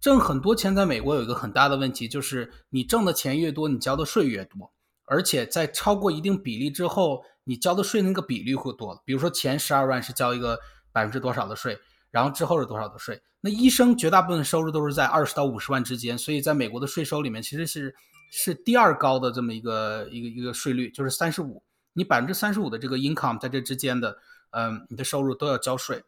[0.00, 4.70] 挣很多钱，在美国有一个很大的问题，就是你挣的钱越多，你交的税越多。
[5.06, 9.02] 而且在超过一定比例之后，你交的税那个比例会多。
[9.06, 10.58] 比如说前十二万是交一个
[10.92, 11.78] 百分之多少的税，
[12.10, 13.22] 然后之后是多少的税。
[13.40, 17.94] 那医生绝大部分收入都是在二十到五十万之间，所以在美国的税收里面其实是
[18.30, 21.62] 是第二高的这么一个一个一个税率，就是三十五。
[21.94, 24.18] 你百分之三十五的这个 income 在这之间的，
[24.50, 26.04] 嗯，你的收入都要交税。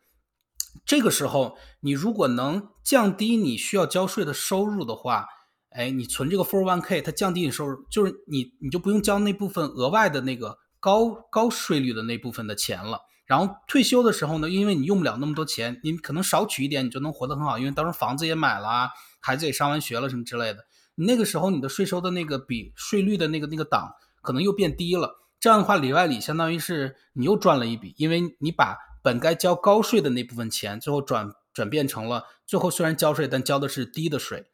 [0.85, 5.27] 这个时候，你如果能降低你需要交税的收入的话，
[5.71, 13.01] 哎，你存这个 four one k，它降低你收入，就是你你就不用交那部分额外的那个高高税率的那部分的钱了。
[13.25, 20.65] 然后退休的时候呢，因为你用不了那么多钱，你可能少取一点，你就能活得很好，因为当时候房子也买了，孩子也上完学了什么之类的。
[20.95, 23.91] 你那个时候你的税收的那个比税率的那个那个档
[24.23, 25.26] 可能又变低了。
[25.39, 34.47] 这样的话，里外里相当于是你又赚了一笔，因为你把本该交高税的那部分钱，最后转转变成了最后虽然交税，但交的是低的税。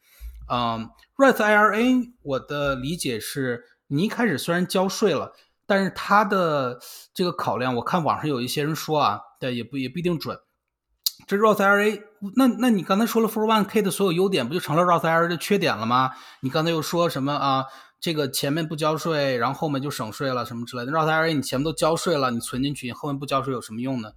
[0.51, 5.33] 嗯，Roth IRA 我的理解是，你一开始虽然交税了，
[5.66, 6.81] 但是它的
[7.14, 10.38] 这个考量，我看网上有一些人说啊，对，也不也不一定准。
[11.27, 12.03] 这 Roth IRA，
[12.37, 16.11] 那那你刚才说了 401k 的所有优点，不就成了 Roth IRA 的缺点了吗？
[16.40, 17.66] 你刚才又说什么啊？
[18.03, 20.91] 这个前面不交税，然后后面就省税了，什么之类的。
[20.91, 24.11] Roth IRA 你前面都交税了，你存进去，你后面不交税有什么用呢？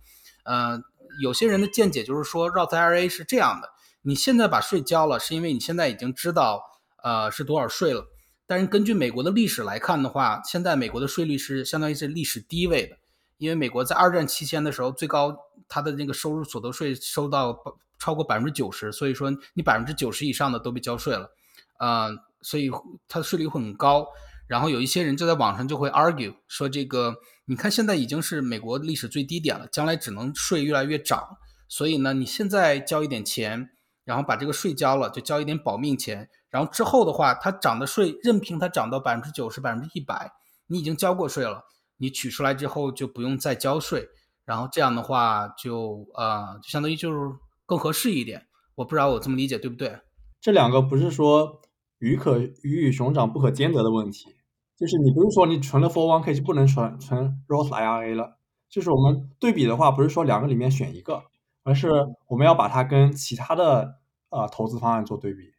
[0.43, 0.82] 呃，
[1.21, 3.69] 有些人的见解就是说，Roth IRA 是这样的：
[4.02, 6.63] 你现在把税交了，是因为你现在已经知道，
[7.04, 8.08] 呃，是多少税了。
[8.48, 12.98] 但是根据美国的历史来看的话，现在美国的税率是相当于是历史低位的，
[13.38, 15.38] 因为美国在二战期间的时候，最高
[15.69, 17.56] 它的那个收入所得税收到
[18.00, 21.30] 超过百分之九十，所以说你百分之九十以上的都被交税了，
[21.78, 22.10] 啊。
[22.45, 22.69] 所以
[23.08, 24.05] 它的税率会很高，
[24.47, 33.71] 然后有一些人就在网上就会 argue 说，这个你看现在已经是美国历史最低点了，将来只能税越来越涨，所以呢，你现在交一点钱，
[34.03, 40.31] 然后把这个税交了，就交一点保命钱，然后之后的话，它涨的税任凭它涨到百分之九十、百分之一百，
[40.67, 41.63] 你已经交过税了，
[41.97, 44.08] 你取出来之后就不用再交税，
[44.45, 47.17] 然后这样的话就呃，就相当于就是
[47.65, 48.45] 更合适一点。
[48.75, 49.99] 我不知道我这么理解对不对？
[50.39, 51.62] 这两个不是说。
[51.99, 54.36] 鱼可鱼与熊掌不可兼得的问题，
[54.75, 58.38] 就是你不是说你存了 401k 就不能存存 Roth IRA 了，
[58.69, 61.23] 就是我们对比的话，不是说两个里面选一个，
[61.63, 61.89] 而是
[62.27, 65.53] 我们要把它跟其他的呃投资方案做对比。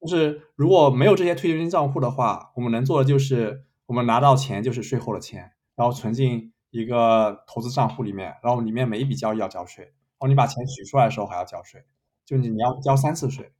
[0.00, 11.84] 就是如果没有这些退休金账户的话，我们能做的就是我们拿到钱就是税后的钱，然后存进一个投资账户里面，然后里面每一笔交易要交税，然后你把钱取出来的时候还要交税，
[12.26, 13.52] 就你你要交三次税，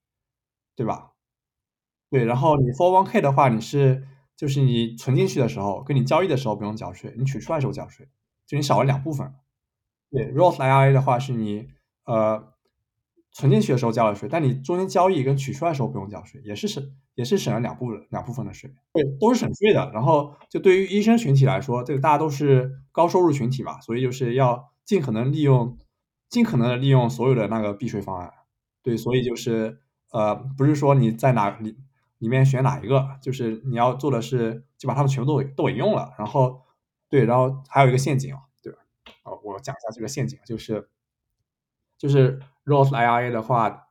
[0.76, 1.12] 对吧？
[2.10, 8.08] 对，然后你 401k 的话，你是就是你存进去的时候，跟你交易的时候不用缴税，你取出来时候缴税，
[8.46, 9.32] 就你少了两部分。
[10.10, 11.68] 对，Roth IRA 的话是你
[12.04, 12.52] 呃
[13.32, 16.84] 存进去的时候交了税，但你中间交易跟取出来的时候不用缴税，也是省
[17.16, 18.72] 也是省了两部两部分的税。
[18.92, 19.90] 对，都是省税的。
[19.92, 25.76] 然后就对于医生群体来说，这个大家都是高收入群体嘛，所以就是要尽可能利用
[26.28, 28.32] 尽可能的利用所有的那个避税方案。
[28.84, 29.80] 对，所以就是
[30.12, 31.76] 呃不是说你在哪里。
[32.24, 33.18] 里面选哪一个？
[33.20, 36.14] 就是你要做的是，就把它们全部都都引用了。
[36.18, 36.62] 然后，
[37.10, 38.78] 对，然后还有一个陷阱，对吧？
[39.24, 40.88] 啊，我讲一下这个陷阱，就是
[41.98, 43.88] 就是 Roth IRA 的话，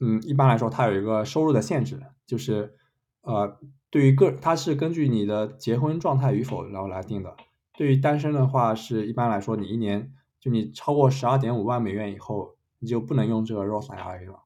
[0.00, 2.74] 嗯，一般来说它有一个收入的限制，就是
[3.20, 7.36] 呃，对于个它是根据你的结婚状态与否然后来定的。
[7.78, 14.45] 对于单身的话，是一般来说你一年就你超过十二点五万美元以后，你就不能用这个 Roth IRA 了。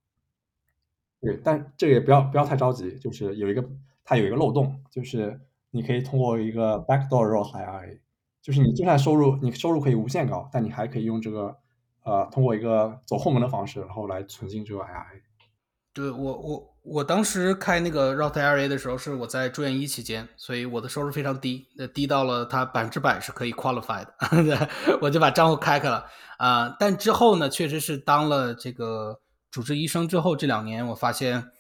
[1.21, 3.63] 对，但这个也不要不要太着急，就是有一个
[4.05, 5.39] 它有一个漏洞，就是
[5.71, 7.99] 你可以通过一个 backdoor Roth IRA，
[8.41, 11.57] 就是你就算收入你收入可以无限高，但你还可以用这个
[12.05, 15.21] 呃通过一个走后门的方式，然后来存进这个 IRA。
[15.93, 24.69] 对我我我当时开那个 Roth IRA 的时候，是我在住院医期间，所以我的收入非常低，那，低到了它百分之百是可以 qualify 的，
[25.03, 26.07] 我就把账户开开了
[26.39, 26.75] 啊。
[26.79, 29.21] 但之后呢，确实是当了这个
[29.51, 31.51] 主治医生之后，这两年我发现，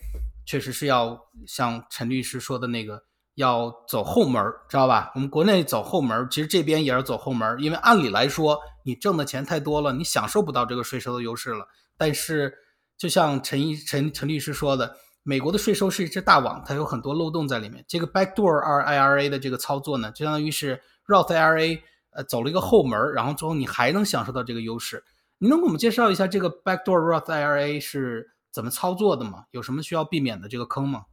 [0.46, 3.02] 确实是要像陈律师说的那个，
[3.34, 5.12] 要走后门，知道吧？
[5.14, 11.66] 我们国内走后门，其实这边也是走后门，因为按理来说，你挣的钱太多了，你享受不到这个税收的优势了，
[11.96, 12.54] 但是。
[13.00, 17.82] 就像陈一陈陈律师说的，美国的税收是一只大网，它有很多漏洞在里面。
[17.88, 21.80] 这个 backdoor IRA 的这个操作呢，就相当于是 Roth IRA
[22.10, 25.02] 呃走了一个后门，然后最后你还能享受到这个优势。
[25.40, 29.46] 你能给我们介绍一下这个 backdoor Roth IRA 是怎么操作的吗？
[29.50, 31.06] 有什么需要避免的这个坑吗？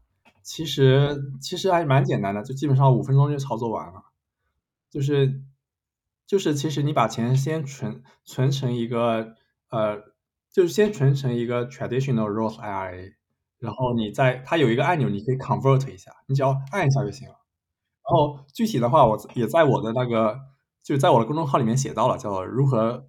[0.43, 4.03] 其实其实还蛮简单的，就基本上五分钟就操作完了。
[4.89, 5.41] 就是
[6.25, 9.33] 就是其实你把钱先存存成一个
[9.69, 10.15] 呃。
[10.49, 13.13] 就是先存成一个 traditional Roth IRA，
[13.59, 17.35] 然后你在它有一个按钮，你可以 convert 一下，你只要按一下就行了。
[18.01, 20.39] 然后具体的话，我也在我的那个，
[20.81, 23.07] 就在我的公众号里面写到了，叫如何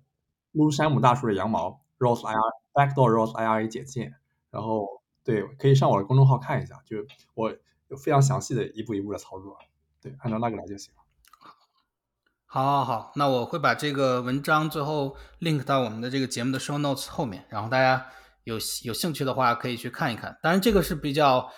[0.59, 4.13] 撸山姆大叔的羊毛 Rose IRA backdoor Rose IRA 简介。
[4.51, 6.97] 然后对，可以上我的公众号看一下，就
[7.35, 7.55] 我
[7.89, 9.57] 有非常详细的一步一步的操作，
[10.03, 11.03] 对，按照那个来就行了。
[12.47, 18.07] 好，好，好，那我会把这个文章最后 link 到我们的这个节目的 show notes 后面，然后大家
[18.45, 20.37] 有有兴趣的话可以去看一看。
[20.43, 21.49] 当然，这个是比较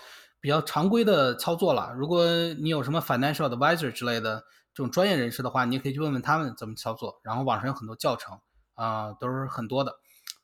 [0.41, 1.95] 比较常规的操作了。
[1.95, 4.43] 如果你有什么 financial advisor 之类的
[4.75, 7.21] 这种专业人士的话，你也可以去问问他们怎么操作。
[7.23, 8.37] 然后网上有很多教程
[8.81, 9.93] 啊，都是很多的。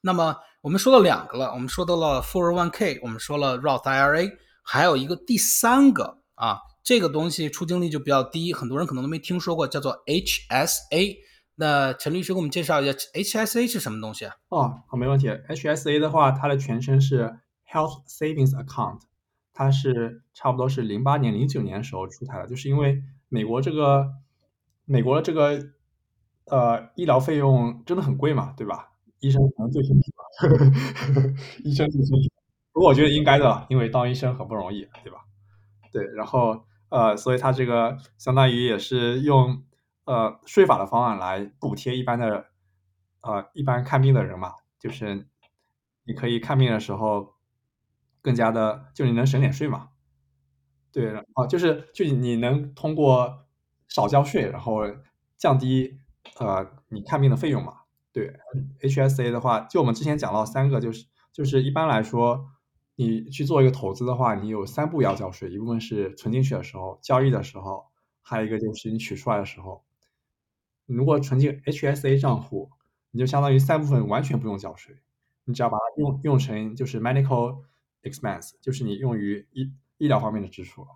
[0.02, 4.30] 那么我们说到两个了，我们说到了 401k，我们说了 Roth IRA，
[4.62, 6.58] 还有一个第三个啊。
[6.84, 11.16] 这个东西出镜率就比较低，很多人可能都没听说过，叫做 HSA。
[11.56, 14.36] 那陈律师给我们介绍一下 HSA 是什么东西啊？
[14.50, 15.26] 哦，好，没问题。
[15.26, 19.00] HSA 的话，它的全称是 Health Savings Account，
[19.52, 24.06] 它是差不多是零八年、零九年时候出台的，就是因为美国这个
[24.84, 25.58] 美国的这个
[26.50, 28.92] 呃医疗费用真的很贵嘛，对吧？
[29.20, 30.12] 医生可能最清楚
[30.48, 31.34] 了，
[31.64, 32.28] 医生最清楚。
[32.72, 35.24] 不过我觉得应该的，因为当医生很不容易，对吧？
[35.92, 36.64] 对，然后。
[36.88, 39.64] 呃，所以它这个相当于也是用
[40.04, 42.46] 呃税法的方案来补贴一般的
[43.22, 45.26] 呃一般看病的人嘛，就是
[46.04, 47.34] 你可以看病的时候
[48.22, 49.88] 更加的，就你能省点税嘛。
[50.92, 53.46] 对，啊，就是就你能通过
[53.88, 54.82] 少交税，然后
[55.36, 55.98] 降低
[56.38, 57.74] 呃你看病的费用嘛。
[58.12, 58.32] 对
[58.80, 62.50] ，HSA 的话，就我们之前讲到三个，就是就是一般来说。
[62.98, 67.84] 你去做一个投资的话，你有三步要交税，一部分是存进去的时候，交易的时候，
[68.22, 69.84] 还有一个就是你取出来的时候。
[70.86, 72.70] 如果存进 HSA 账户，
[73.10, 74.96] 你就相当于三部分完全不用交税，
[75.44, 77.64] 你只要把它用用成就是 medical
[78.02, 80.86] expense，就是你用于医医疗方面的支出。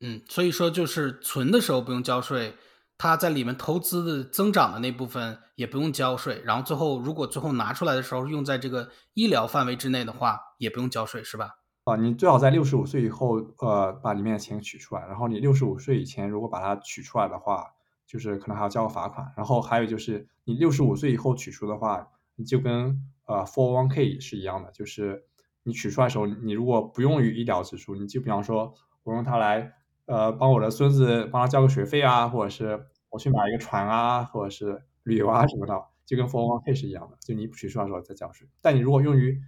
[0.00, 2.54] 嗯，所以说就是存的时候不用交税。
[3.02, 11.56] 他在里面投资的增长的那部分也不用交税，然后最后如果最后拿出来的时候用在这个医疗范围之内的话，也不用交税，是吧？
[11.82, 17.72] 啊，你最好在六十五岁以后，呃，把里面的钱取出来，然后你六十五岁以前如果把它取出来的话，
[18.06, 19.32] 就是可能还要交个罚款。
[19.36, 25.24] 然后还有就是你六十五岁以后取出的话，你就跟呃 four one k 是一样的，就是
[25.64, 28.72] 你取出来的时候，你如果不用于医疗支出，你就比方说
[29.02, 29.72] 我用它来
[30.06, 32.86] 呃帮我的孙子帮他交个学费啊，或者是。
[33.12, 38.48] 我去买一个船啊，或者是旅游啊什么的，就跟 401k 是一样的，就你取出来的时候再交税。
[38.62, 39.38] 但你如果用于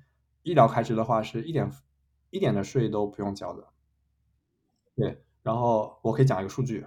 [0.43, 1.73] 医疗开支的话，是一点
[2.29, 3.67] 一点的税都不用交的。
[4.95, 6.87] 对，然后我可以讲一个数据，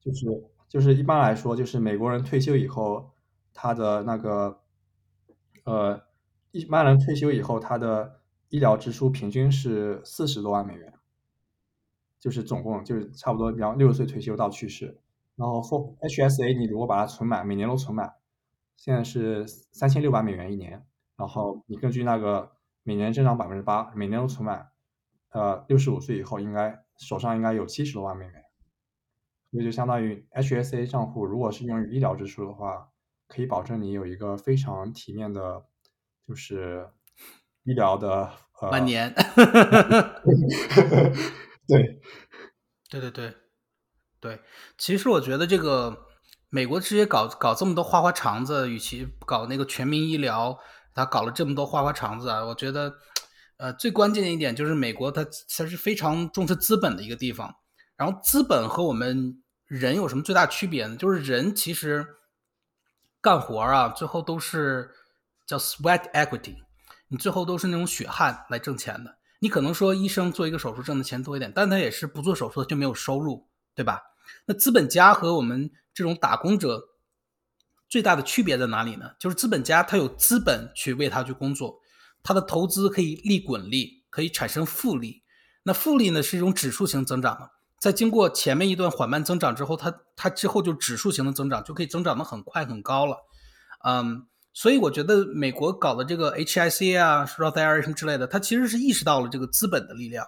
[0.00, 0.26] 就是
[0.66, 3.10] 就是一般来说，就是美国人退休以后，
[3.52, 4.62] 他的那个
[5.64, 6.02] 呃，
[6.52, 10.94] 一般人退休以后，他的医疗支出平均是四十多万美元，
[12.18, 14.98] 就是总共就是差不多，比方六十岁退休到去世。
[15.38, 18.14] 然后 for HSA，你如果把它存满，每年都存满，
[18.76, 20.84] 现在是三千六百美元一年。
[21.16, 22.50] 然后你根据那个
[22.82, 24.70] 每年增长百分之八，每年都存满，
[25.30, 28.42] 呃，六十五岁以后应该手上应该有七十多万美元。
[29.50, 32.90] 所以就相当于 HSA 账户，如果是用于医疗支出的话，
[33.28, 35.64] 可以保证你有一个非常体面的，
[36.26, 36.90] 就是
[37.62, 38.30] 医疗的
[38.60, 39.14] 呃晚年。
[41.66, 42.00] 对，
[42.90, 43.34] 对对对
[44.20, 44.40] 对，
[44.76, 46.06] 其实我觉得这个
[46.50, 50.58] 美国直接搞搞这么多花花肠子，与其搞那个全民医疗，
[50.94, 52.94] 他搞了这么多花花肠子啊，我觉得，
[53.58, 57.54] 呃，最关键的一点就是美国它它是非常重视资本的一个地方。
[57.96, 60.96] 然后资本和我们人有什么最大区别呢？
[60.96, 62.06] 就是人其实
[63.20, 64.90] 干活啊，最后都是
[65.46, 66.56] 叫 sweat equity，
[67.08, 69.18] 你最后都是那种血汗来挣钱的。
[69.40, 73.48] 你可能说医生做一个手术挣的钱多一点，但他也是不做手术就没有收入，
[73.78, 74.02] 对吧？
[74.44, 76.82] 那资本家和我们这种打工者
[77.88, 79.12] 最大的区别在哪里呢？
[79.20, 81.78] 就是资本家他有资本去为他去工作，
[82.24, 85.22] 他的投资可以利滚利，可以产生复利。
[85.62, 87.50] 那复利呢是一种指数型增长的。
[87.78, 93.16] 在经过前面一段缓慢增长之后，它它之后就指数型的增长，就可以增长的很快很高了，
[93.84, 100.26] 嗯，所以我觉得美国搞的这个 HIC 啊、Roth IRA 什么之类的，它其实是意识到了这个资本的力量，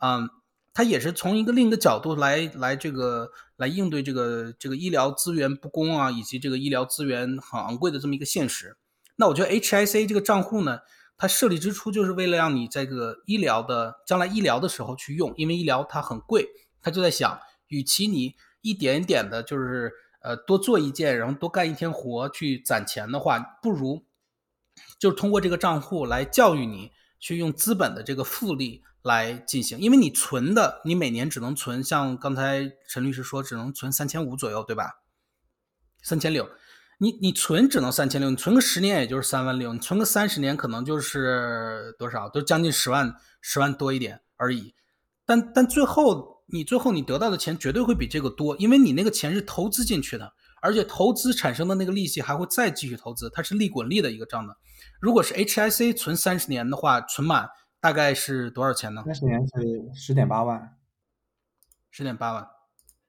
[0.00, 0.30] 嗯，
[0.74, 8.76] 它也是从一个另一个角度来来这个来应对这个这个医疗资源不公啊，以及这个医疗资源很昂贵的这么一个现实。
[9.16, 10.80] 那我觉得 HIC 这个账户呢？
[11.16, 16.48] 它设立之初就是为了让你这个医疗的将来医疗的时候去用，因为医疗它很贵。
[16.82, 24.04] 他就在想，与其你一点一点的，就是呃多做一件，然后多干一天活去攒钱的话，不如
[24.98, 29.78] 就是通过这个账户来教育你去用资本的这个复利来进行。
[29.78, 34.90] 因为你存的，你每年只能存，像刚才陈律师说，只能存三千五左右，对吧？
[36.02, 36.50] 三千六，
[36.98, 42.28] 你你存只能三千六，你存个十年也就是三万六，你存个三十年可能就是多少？
[42.28, 44.74] 都将近十万，十万多一点而已。
[45.24, 46.34] 但但最后。
[46.46, 50.30] 你最后你得到的钱绝对会比这个多，因为你那个钱是投资进去的，
[50.60, 54.54] 而且投资产生的那个利息还会再继续投资，它是利滚利的一个账的。
[55.00, 57.48] 如果是 HIC 存三十年的话，存满
[57.84, 59.02] 大概是多少钱呢？
[59.04, 59.52] 三十年是
[59.94, 60.78] 十点八万，
[61.90, 62.48] 十点八万。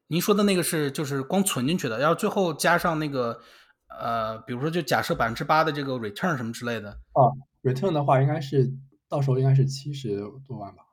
[0.07, 3.39] 您说的那个是就是光存进去的，要最后加上那个
[3.88, 6.89] 呃，比如说就假设百分之八的这个 return 什么之类的。
[7.13, 7.32] 哦
[7.63, 8.69] ，return 的话应该是
[9.07, 10.84] 到时候应该是七十多万吧。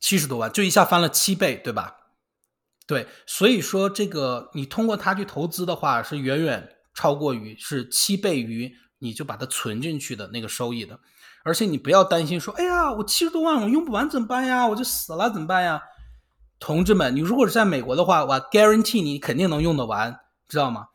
[0.00, 1.94] 七十多万，就一下翻了七倍，对吧？
[2.88, 10.98] 对，所以说这个你通过它去投资的话，是远远超过于是七倍于你就把它存进去的那个收益的。
[11.44, 14.66] 而且你不要担心说，哎呀，我七十多万我用不完怎么办呀？
[14.66, 15.80] 我就死了怎么办呀？
[16.58, 20.18] 同志们，你如果是在美国的话，我 guarantee 你肯定能用得完，
[20.48, 20.86] 知道吗？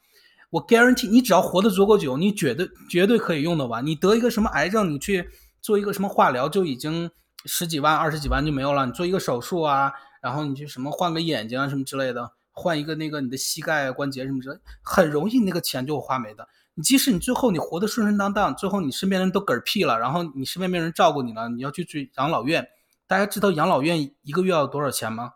[0.49, 3.85] 我 guarantee 你只要活得足够久，你绝对绝对可以用得完。
[3.85, 5.29] 你得一个什么癌症，你去
[5.61, 7.09] 做一个什么化疗就已经。
[7.45, 8.85] 十几万、二十几万就没有了。
[8.85, 16.45] 你做一个手术啊，然后你去什么换个眼睛啊什么之类的，换一个那个你的膝盖关节什么之类，很容易那个钱就花没的。
[16.79, 22.65] 你即使你最后你活得顺顺当当，最后你身边人都嗝屁了，然后你身边没人照顾你了，你要去去养老院。
[23.05, 25.33] 大家知道养老院一个月要多少钱吗？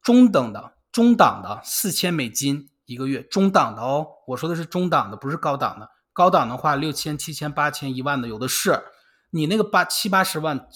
[0.00, 5.90] 中等的、中档的四千美金一个月，中档的哦，我说的是中档的，不是高档的。
[6.14, 8.82] 高档的话六千、七千、八千、一万的有的是。
[9.32, 10.66] 你那个八七八十万，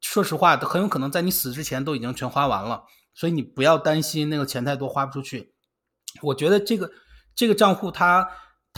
[0.00, 5.52] 说实话，很有可能在你死之前都已经全花完了，所以你不要担心那个钱太多花不出去。
[6.22, 6.90] 我觉得这个
[7.34, 8.26] 这个账户，它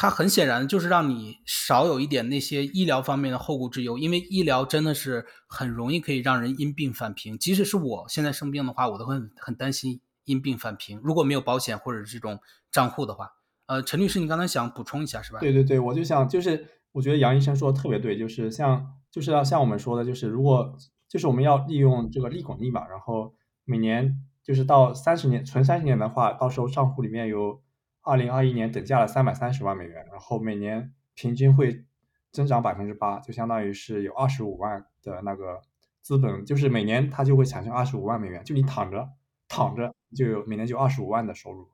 [0.02, 7.38] 它很显然就是让你少有一点那些医疗方面的后顾之忧，因为医疗真的是很容易可以让人因病返贫。
[7.38, 11.00] 即使是我现在生病的话，我都会很担心因病返贫。
[11.04, 12.40] 如果没有保险或者这种
[12.72, 13.30] 账户的话，
[13.66, 15.38] 呃，陈律师，你刚才想补充一下是吧？
[15.38, 16.66] 对对对，我就想就是。
[16.90, 20.76] 我觉得杨医生说的特别对，就是像就是要像我们说的，就是如果
[21.08, 23.32] 就是我们要利用这个利滚利嘛，然后
[23.64, 27.62] 每年就是到三十年存三十年的话，到时候账户里面有
[28.02, 31.84] 二零二一年等价了三百三十万美元，然后每年平均会
[32.32, 35.60] 增长百分之八，就相当于是有二十五万的那个
[36.00, 39.08] 资本，就是每年它就会产生二十五万美元，就你躺着
[39.48, 41.68] 躺着就有每年就二十五万的收入。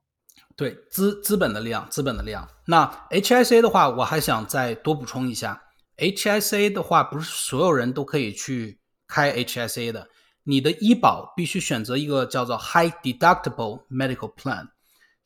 [0.55, 2.49] 对资资本的量，资本的量。
[2.67, 5.63] 那 HIC 的话，我还想再多补充一下
[5.97, 10.09] ，HIC 的话，不是所有人都可以去开 HIC 的。
[10.45, 14.69] 你的医保必须选择一个叫做 High Deductible Medical Plan。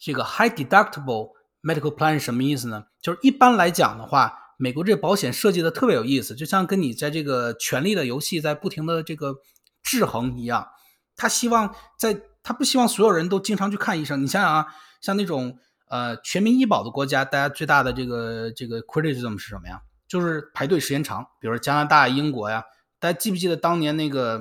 [0.03, 1.31] 这个 High Deductible
[1.63, 2.87] Medical Plan 是什么意思呢？
[3.01, 9.37] 就是一般来讲的话，美国这个保险设计的特别有意思，就像跟你在这个权力的游戏在不停的这个
[9.83, 10.67] 制衡一样。
[11.15, 14.23] 他希望在，他不希望所有人都经常去看医生。
[14.23, 14.67] 你想想啊。
[15.01, 19.81] 像那种呃全民医保的国家，大家最大的这个这个 criticism 是什么呀？
[20.07, 22.63] 就是排队时间长，比如加拿大、英国呀。
[23.01, 24.41] 大家记不记得当年那个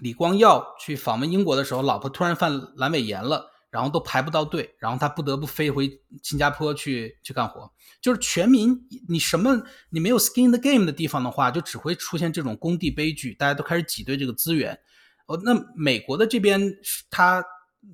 [0.00, 5.90] 李光耀去访问英国的时候，老婆突然犯阑尾炎了，然后都排不到队，然后他不得不飞回
[6.22, 7.68] 新加坡去去干活。
[8.00, 8.72] 就是全民，
[9.08, 9.60] 你什么
[9.90, 14.78] 你没有 skin the game 的地方的话，就只会出现这种工地悲剧，大家都开始挤兑这个资源。
[15.26, 16.72] 哦，那美国的这边，
[17.10, 17.44] 他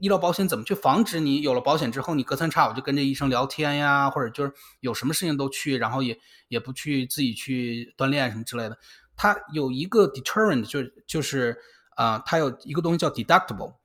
[0.02, 6.14] 医疗保险怎么去防止你有了保险之后，你隔三差五就跟这医生聊天呀，或者就是有什么事情都去，然后也
[6.48, 8.76] 也不去自己去锻炼什么之类的。
[9.16, 11.56] 它有一个 deterrent，就就是
[11.96, 13.76] 啊，它有一个东西叫 deductible，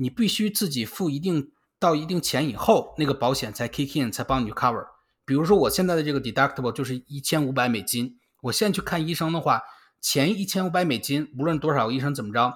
[0.00, 4.86] 你必须自己付一定到一定钱以后，那个保险才 kick in，才帮你 cover。
[5.26, 9.62] 比如说我现在的这个 deductible 就是一千五百美金，我现在去看医生的话，
[10.00, 12.52] 前一千五百美金，无论多少个医生怎么着，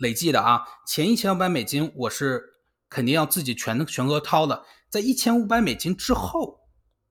[0.00, 2.42] 累计的啊，前一千五百美金我是
[2.88, 6.60] 肯定要自己全全额掏的，在一千五百美金之后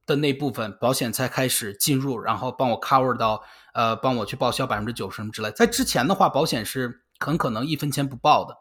[0.08, 3.44] 的那部分保险才开始进入，然后帮我 cover 到
[3.76, 8.58] 呃帮我去报销百分之九十什么之类，在之前的话，保险是很可能一分钱不报的，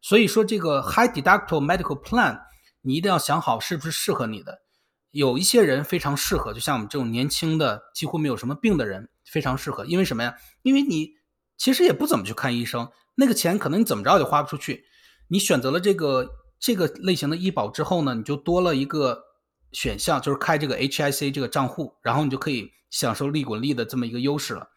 [0.00, 2.40] 所以说这个 high deductible medical plan
[2.82, 4.62] 你一定要想好是不是适合你的。
[5.10, 9.84] 有一些人非常适合，就像我们这种年轻的、几乎没有什么病的人，非常适合。
[9.86, 10.36] 因为什么呀？
[10.62, 11.12] 因为你
[11.56, 14.84] 其实也不怎么去看医生，那个钱可能你怎么着也花不出去。
[15.28, 16.28] 你选择了这个
[16.60, 19.24] 这个类型的医保之后呢，你就多了一个
[19.72, 24.68] 选项，就是开这个 HIC 这个账户，然后你就可以享受利滚利的这么一个优势了。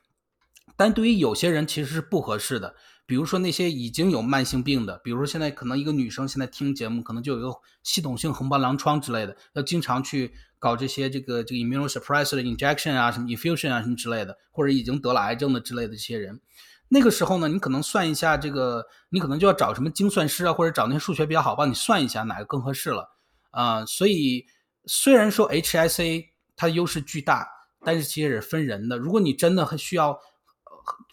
[0.78, 2.76] 但对于有些人其实是不合适的。
[3.12, 7.54] 比如说那些已经有慢性病的，比如说现在可能一个女生现在听节目，可能就有一个
[7.84, 16.40] 系统性横斑狼疮之类的，要经常去搞这些这个这个 immunosuppressor 的 injection 啊，什么 infusion 啊，什么之类的，或者已经得了癌症的之类的这些人，
[16.88, 23.10] 那个时候呢，你可能算一下这个，你可能就要找什么精算师啊，或者找那些数学比较好帮你算一下哪个更合适了
[23.50, 23.86] 啊。
[23.86, 24.46] 所以
[24.86, 27.46] 虽然说 HIC 它优势巨大，
[27.84, 28.98] 但是其实也是分人的。
[28.98, 30.18] 如果你真的很需要。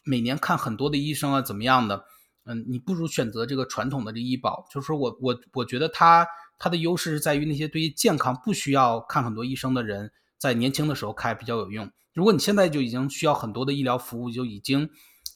[0.09, 2.05] 每年看很多的医生啊，怎么样的？
[2.45, 4.67] 嗯，你不如选择这个传统的这医保。
[4.73, 6.27] 就是说我我我觉得它
[6.59, 11.91] 它的优势是在于那些对于健康不需要看很多医生的人，在年轻的时候开比较有用。
[12.15, 14.89] 如果你现在就已经需要很多的医疗服务，就已经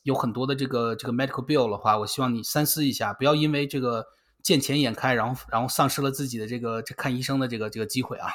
[0.05, 4.07] 有很多的这个这个 medical bill 的话，我希望你三思一下，不要因为这个
[4.43, 8.31] 见钱眼开，然后然后丧失了自己的这个这看医生的这个这个机会啊。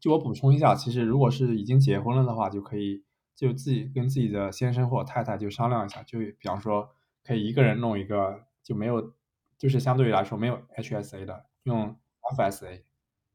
[0.00, 3.05] 就我补充一下，其实如果是已经结婚了的话，就可以。
[3.36, 6.88] 就自己跟自己的先生或太太就商量一下，就比方说
[7.22, 9.12] 可以一个人弄一个，就没有，
[9.58, 11.94] 就是相对于来说没有 HSA 的，用
[12.36, 12.70] FSA，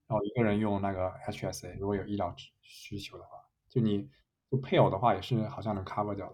[0.08, 3.38] 然后一个人用那个 HSA，如果有医疗需求的话，
[3.70, 4.10] 就你
[4.50, 6.34] 就配偶的话也是好像能 cover 掉的。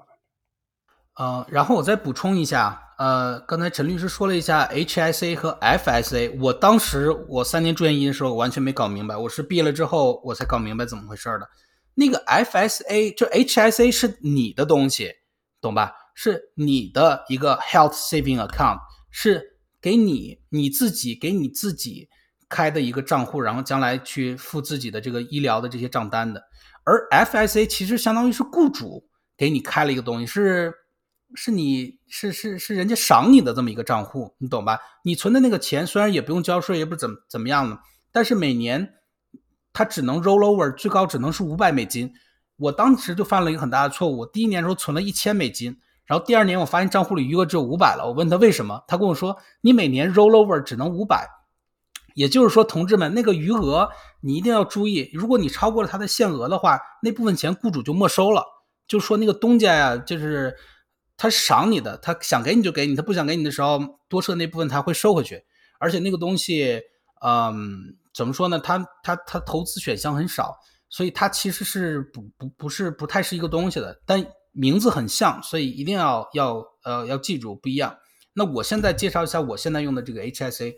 [1.15, 11.49] 呃，然后我再补充一下，呃，刚才陈律师说了一下 HSA 和 FSA，我当时我三年住院医的时候完全没搞明白，我是毕业了之后我才搞明白怎么回事的。
[11.99, 15.11] 那个 FSA 就 HSA 是你的东西，
[15.59, 15.91] 懂吧？
[16.13, 18.77] 是你的一个 health saving account，
[19.09, 22.07] 是给你你自己给你自己
[22.47, 26.43] 开的一个账户，然后将来去付自己的这个医疗的这些账单的。
[26.83, 30.71] 而 FSA 其实相当于是雇主给你开了一个东西，是
[31.33, 34.79] 是你是是是人家赏你的这么一个账户，你懂吧？
[35.03, 37.79] 你存的那个钱虽然也不用交税，也不怎么怎么样了，
[38.11, 38.93] 但是每年。
[39.77, 42.11] 它只能 roll over，最高只能是五百美金。
[42.55, 48.03] 我当时就犯了一个很大的错误，第一年的时候存了一千美金，然后第二年我发现账户里余额只有五百了。
[48.07, 51.29] 我问他为什么，他跟我说你每年 roll over 只能五百，
[52.15, 53.87] 也就是说，同志们，那个余额
[54.21, 58.43] 你一定要注意，如果你超过了他的限额的话，那部分钱雇主就没收了。
[58.87, 60.55] 就说那个东家呀，就是
[61.17, 65.43] 他赏你的，他想给你就给你，他不想给你的时候，多出的那部分他会收回去，
[65.79, 66.81] 而且那个东西，
[67.23, 67.97] 嗯。
[68.17, 68.57] 怎么说呢？
[68.57, 70.57] 他他他投资选项很少，
[70.89, 74.01] 所以它其实是不不不是不太是一个东西的。
[74.07, 77.95] 但名字很像，所以一定要要呃要记住不一样。
[78.33, 80.73] 那我现在介绍一下我现在用的这个 HSA。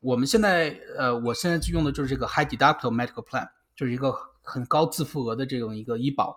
[0.00, 4.12] 我们现在呃我现在用的就是这个 High Deductible Medical Plan，就是一个
[4.42, 6.36] 很高自付额的这种一个医保。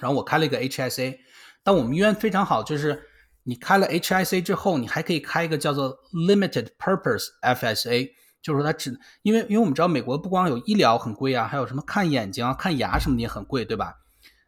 [0.00, 1.16] 然后我开了一个 HSA，
[1.62, 3.00] 但我们医院非常好，就是
[3.44, 8.10] 你开了 HSA 之后，你还可以开一个叫做 Limited Purpose FSA。
[8.42, 13.94] 就是说，它只因为因为我们知道美国不光有医疗很贵啊，还有什么看眼睛啊、看牙什么的也很贵，对吧？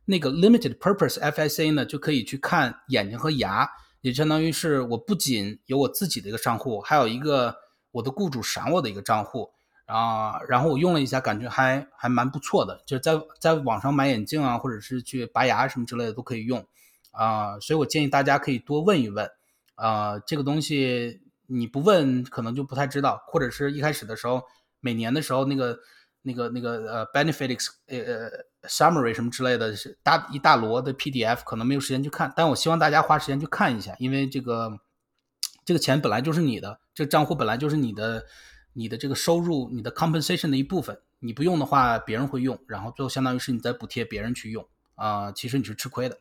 [0.07, 3.71] 那个 limited purpose FSA 呢，就可以去看眼睛和牙，
[4.01, 7.55] 也相当于是我不仅有我自己的一个账户，还有一个
[7.93, 9.49] 我的雇主赏我的一个账户
[9.87, 10.41] 啊。
[10.49, 16.67] 然后我用了一下，感觉还还蛮不错的，就是在在网上买眼镜啊，或者是去拔牙什么之类的都可以用
[17.13, 17.59] 啊。
[17.61, 19.31] 所以我建议大家可以多问一问
[19.77, 21.23] 啊，这个东西。
[21.55, 24.43] 你不问可能就不太知道，或者是一开始的时候，
[24.81, 25.79] 每年的时候那个
[26.23, 32.33] 那个那个呃 benefits 呃呃 summary 什么之类的，是大一大摞的 PDF，可能没有时间去看。
[32.37, 34.81] 但我希望大家花时间去看一下，因为这个
[35.65, 38.27] 这个钱本来就是你的，这账户本来就是你的，
[38.73, 40.99] 你的这个收入，你的 compensation 的一部分。
[41.21, 46.19] 你不用的话，别人会用，然后最后相当于是你在补贴别人去用啊，其实你是吃亏的。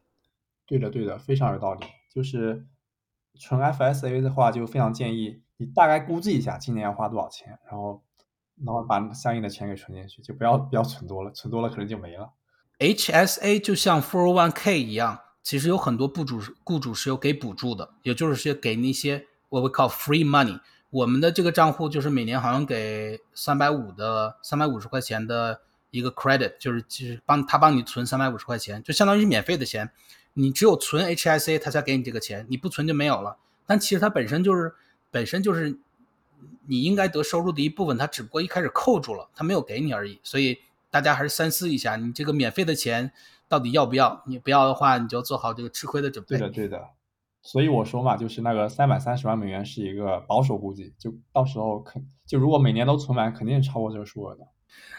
[0.66, 1.86] 对的，对的，非常有道理。
[2.10, 2.66] 就是
[3.40, 8.02] 纯 FSA 的话，就非常建议你大概估计一下今年要花多少钱，然后
[8.64, 12.32] 然后把相应的钱给存进去，就不要不要存多了，存多了可能就没了。
[12.80, 19.28] HSA 就像 401k 一样，其实有很多雇主雇主是有给补助的，也就是说给那些。
[19.50, 20.60] 我会靠 free money，
[20.90, 25.62] 我们的这个账户就是每年好像给三百五的三百五十块钱的
[25.94, 29.92] 一个 credit，就是就是帮他帮你存三百五十块钱，就相当于免费的钱。
[30.34, 33.38] 你只有存 HSA，他才给你这个钱，你不存就没有了。
[33.68, 34.74] 但其实它本身就是
[35.12, 35.78] 本身就是
[36.66, 40.20] 你应该得收入的一部分，它只不过一开始扣住了，它没有给你而已。
[40.24, 40.58] 所以
[40.90, 43.12] 大家还是三思一下，你这个免费的钱
[43.48, 44.24] 到底要不要？
[44.26, 46.40] 你不要的话，你就做好这个吃亏的准备。
[46.40, 46.90] 对的，对的。
[47.44, 54.48] 所以我说嘛，就是那个三百三十万美元是一个保守估计，就到时候肯就如果每年都存满，肯定是超过这个数额的。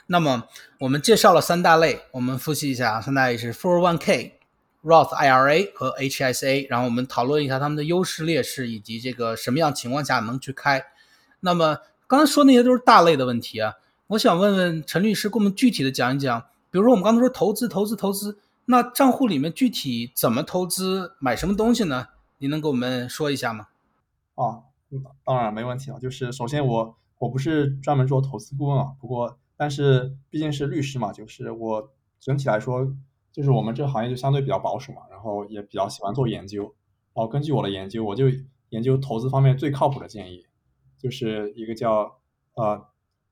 [0.07, 0.45] 那么
[0.81, 4.33] 我们介绍了三大类，我们复习一下啊，三大类是 401k、
[4.83, 10.85] Roth IRA 和 HSA，然后我们讨论一下它们的优势劣势以及这个什么样情况下能去开。
[11.41, 13.75] 那么刚才说那些都是大类的问题啊，
[14.09, 22.09] 我想问问陈律师，给我们具体的讲一讲，比如说我们刚才说投资、投资、投资，那账户里面具体怎么投资，买什么东西呢？
[22.39, 23.69] 你能给我们说一下吗？
[24.35, 24.61] 啊，
[25.25, 25.99] 当然没问题啊。
[25.99, 32.95] 就是首先我我不是专门做投资顾问啊，不过但是毕竟是律师嘛，就是我整体来说，
[33.33, 36.63] 就是我们这个行业就相对比较保守嘛，然后也比较喜欢做研究。
[37.15, 38.27] 然后根据我的研究，我就
[38.71, 40.47] 研究投资方面最靠谱的建议，
[40.99, 42.19] 就是一个叫
[42.55, 42.87] 呃，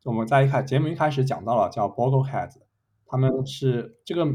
[0.05, 2.59] 我们在一开节目一开始讲到了叫 Bogleheads，
[3.07, 4.27] 他们是这个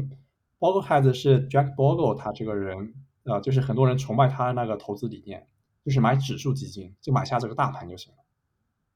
[0.58, 2.94] Bogleheads 是 Jack Bogle 他这个人。
[3.24, 5.46] 呃，就是很多人崇拜他那个投资理念，
[5.84, 8.20] 就是买指数基金，就买下这个大盘就行了，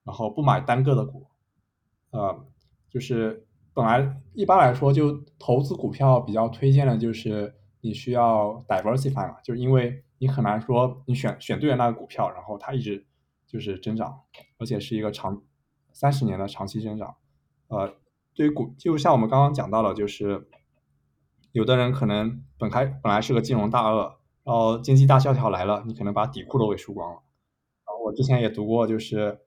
[0.05, 1.26] 然后不买单个的股。
[2.12, 2.43] 呃，
[2.93, 13.07] 就是本来一般来说，就投资股票比较推荐的就是你需要 diversify 嘛，就是因为你很难说你选选对了那个股票，然后它一直
[13.47, 14.20] 就是增长，
[14.59, 15.43] 而且是一个长
[15.93, 17.16] 三十年的长期增长。
[17.68, 17.95] 呃，
[18.34, 20.47] 对于股，就像我们刚刚讲到了，就是
[21.53, 24.18] 有的人可能本开本来是个金融大鳄。
[24.45, 27.22] 然后经济大萧条来了，你可能把底裤都给输光了。
[27.86, 29.38] 然后我之前也读过，就是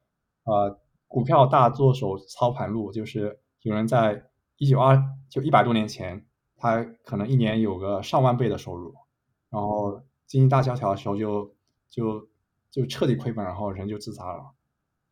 [0.45, 0.79] 呃，
[1.15, 4.25] 股票大作手操盘路，就是有人在
[4.57, 6.25] 一九二就一百多年前，
[6.57, 8.93] 他可能一年有个上万倍的收入，
[9.49, 11.55] 然后经济大萧条的时候就
[11.89, 12.27] 就
[12.69, 14.51] 就彻底亏本，然后人就自杀了。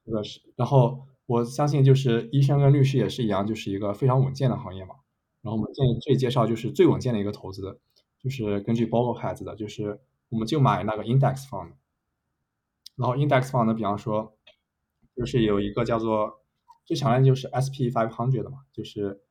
[0.06, 4.95] 这个是，然后我相信就是医生跟律师也是一样，就是一个非常稳健的行业嘛。
[5.41, 7.80] 然后我们建议这里介绍就是最稳健的一个投资。
[8.20, 11.72] 就是根据 Bogle 孩子的，就是我们就买那个 Index Fund，
[12.97, 14.36] 然后 Index Fund 比方说，
[15.16, 16.41] 就是有一个叫做
[16.86, 19.22] 最常见就是 SP Five Hundred 的嘛，就是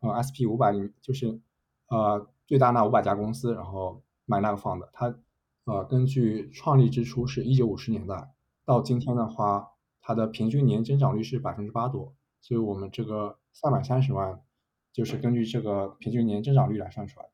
[0.00, 1.40] 呃 SP 五百里就是
[1.88, 5.16] 呃最大那五百家公司，然后买那个 fund，它
[5.64, 8.32] 呃根据创立之初是一九五十年代
[8.64, 14.42] 到今天的话，它的平均年增长率是百分之八多，所以我们这个三百三十万
[14.92, 17.26] 就是根据这个平均年增长率来算出来。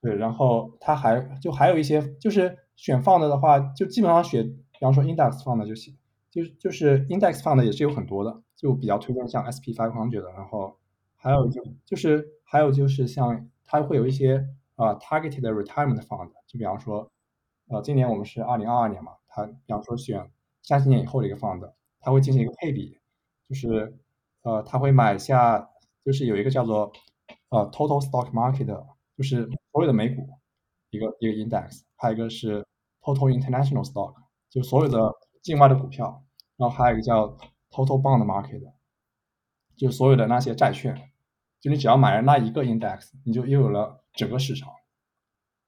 [0.00, 5.96] 对，然后它还就还有一些，就是选放的的话，就基本上选，比方说 index 放的就行，
[6.34, 10.76] 就是就是 index 放的也是有很多的，就比较推荐像 SP five hundred 的，然后
[11.14, 17.08] 还有就就是还有就是像它会有一些啊 targeted retirement fund，就比方说，
[17.68, 20.28] 呃，今年我们是二零二二年嘛，它比方说选
[20.62, 22.98] 三十年以后的一个 fund，它会进行一个配比，
[23.48, 23.96] 就是
[24.42, 25.70] 呃，它会买下，
[26.04, 26.92] 就是有一个叫做
[27.50, 28.84] 呃 total stock market。
[29.16, 30.28] 就是所有的美股
[30.90, 32.66] 一个一个 index，还有一个是
[33.00, 34.12] total international stock，
[34.50, 34.98] 就所有的
[35.44, 36.24] 境外的股票，
[36.56, 37.28] 然后还有一个叫
[37.70, 38.72] total bond market，
[39.76, 41.12] 就所有的那些债券，
[41.60, 44.72] 就你只要买了那一个 index，你就拥有了整个市场，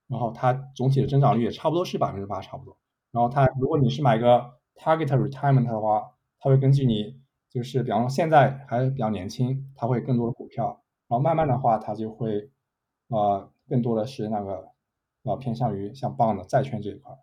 [0.07, 2.77] 然后它总体的增长率也差不多是百分之八，差不多。
[3.11, 12.51] 然后它如果你是买个 target retirement 的话，它会根据你就是比方说现在还比较年轻，它会更多的股票，然后慢慢的话它就会。
[13.09, 14.69] 呃，更多的是那个
[15.23, 17.17] 呃，偏向于像 bond 债券这一块。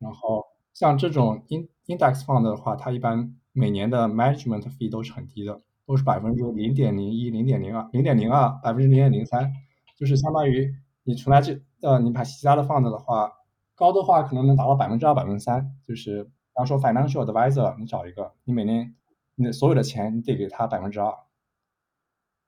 [0.00, 0.44] 然后
[0.74, 9.52] 像这种 in index fund 的话，它一般每年的 management fee 都是很低的，都是百分之零点零一、零点零二、零点零二、百分之零点零三，
[9.96, 10.72] 就是相当于
[11.02, 13.32] 你存在这呃，你买其他的 fund 的话，
[13.74, 15.74] 高的话可能能达到百分之二、百分之三。
[15.86, 18.94] 就是比方说 financial advisor，你找一个，你每年
[19.34, 21.12] 你的所有的钱你得给他百分之二。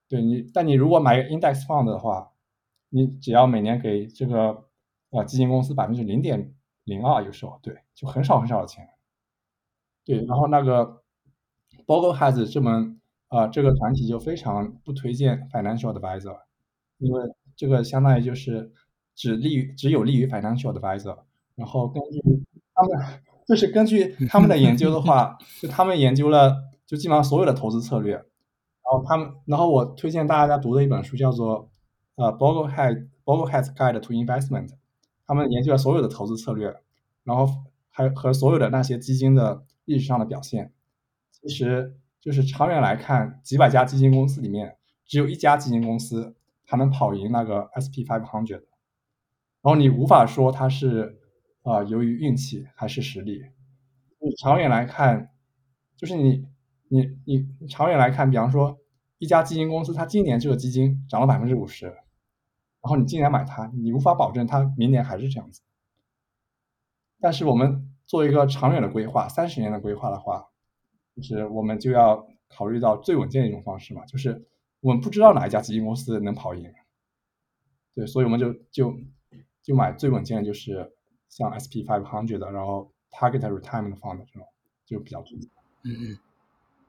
[0.08, 2.32] 对你，但你如果买个 index fund 的话，
[2.88, 4.64] 你只要每年给这个
[5.10, 6.52] 呃基金公司百分之零点
[6.84, 8.88] 零二有时候对，就很少很少的钱。
[10.04, 11.02] 对，然后那个
[11.86, 16.36] Bogleheads 这门啊、这个团体就非常不推荐 financial advisor，
[16.98, 17.22] 因为
[17.54, 18.72] 这个相当于就是
[19.14, 21.16] 只利于只有利于 financial advisor。
[21.54, 22.20] 然后根据
[22.74, 28.24] 他们就是根据他们的研究的话，就他们研究了就基本上所有的投资策略，然
[28.90, 31.68] 后他们然后我推荐大家读的一本书叫做
[32.16, 34.70] 呃 Boglehead Boglehead's Guide to Investment，
[35.26, 36.74] 他们研究了所有的投资策略，
[37.22, 37.46] 然后
[37.90, 40.72] 还和所有的那些基金的历史上的表现，
[41.32, 48.62] 其实就是长远来看，几百家基金公司里面只有一家基金公司它能跑赢那个 SP 500，然
[49.62, 51.18] 后你无法说它是
[51.62, 53.42] 啊、呃由于运气还是实力，
[54.20, 55.32] 你长远来看，
[55.96, 56.46] 就是你
[56.88, 58.78] 你你长远来看，比方说
[59.18, 61.96] 一家基金公司，它今年这个基金涨了百分之五十，然
[62.82, 65.62] 后你今年买它，你无法保证它明年还是这样子。
[67.18, 70.48] 但是我们做一个长远的规划，三十年的规划的话，
[71.14, 74.48] 就是我们就要考虑到最稳健的一种方式嘛，就是
[74.80, 76.72] 我们不知道哪一家基金公司能跑赢，
[77.94, 78.92] 对，所以我们就就
[79.62, 80.92] 就买最稳健的，就是
[81.28, 84.44] 像 SP five hundred 的，然后 Target Retirement Fund 这种
[84.84, 85.48] 就比较推荐。
[85.84, 86.18] 嗯嗯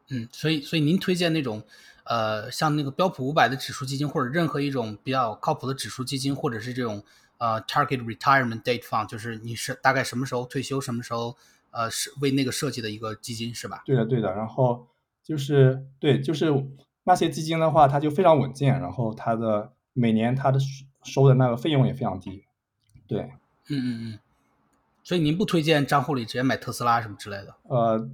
[0.09, 1.61] 嗯，所以所以您推荐那种
[2.03, 7.03] 呃，像那个标普五百的指数基金，或者任何一种比较靠谱的指数基金，或者是这种
[7.41, 11.35] 呃 target retirement date fund，就是你是大概什么时候退休，什么时候
[11.71, 13.81] 呃是为那个设计的一个基金是吧？
[13.83, 14.31] 对的，对的。
[14.35, 14.87] 然后
[15.23, 16.53] 就是对，就是
[17.03, 22.43] 那些基金的话，它就非常稳健，然后它的每年它的收收的那个费用也非常低。
[23.07, 23.21] 对，
[23.69, 24.19] 嗯嗯嗯。
[25.03, 27.55] 所以您不推荐账户里直接买特斯拉什么之类的？
[27.63, 28.07] 呃，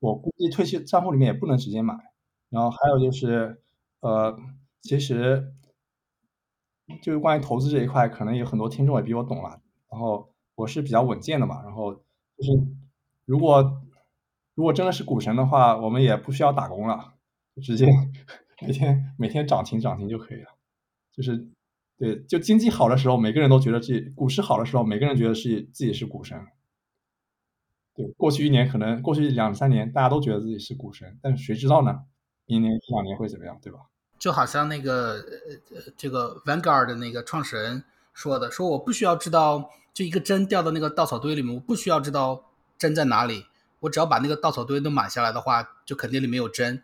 [0.00, 1.94] 我估计退休账户里面也不能直接买。
[2.50, 3.60] 然后还有就是，
[4.00, 4.36] 呃，
[4.80, 5.52] 其实
[7.02, 9.60] 就是关于投资这一块，可能有很多听众也比我懂了。
[9.90, 12.50] 然后我是比较稳健的嘛，然后就是
[13.24, 13.82] 如果
[14.54, 17.14] 如果真的是股神的话，我们也不需要打工了，
[17.62, 17.86] 直接
[18.60, 20.50] 每天每天涨停涨停就可以了。
[21.12, 21.48] 就是
[21.96, 26.38] 对，就经济好的时候，每个人都觉得自己股市好的时候，每个人觉得是自己是股神。
[27.94, 32.04] 对，过去一年可能过去两三年，大家都觉得自己是股神，但是谁知道呢？
[32.46, 33.78] 明年一两年会怎么样，对吧？
[34.18, 35.24] 就好像那个
[35.74, 42.44] 呃这个 Vanguard 的那个创始人说的，说我不需要知道就一个针掉到那个稻草堆里面，我不需要知道
[42.78, 43.46] 针在哪里，
[43.80, 46.82] 我只要把那个稻草堆都买下来的话，就肯定里面有针，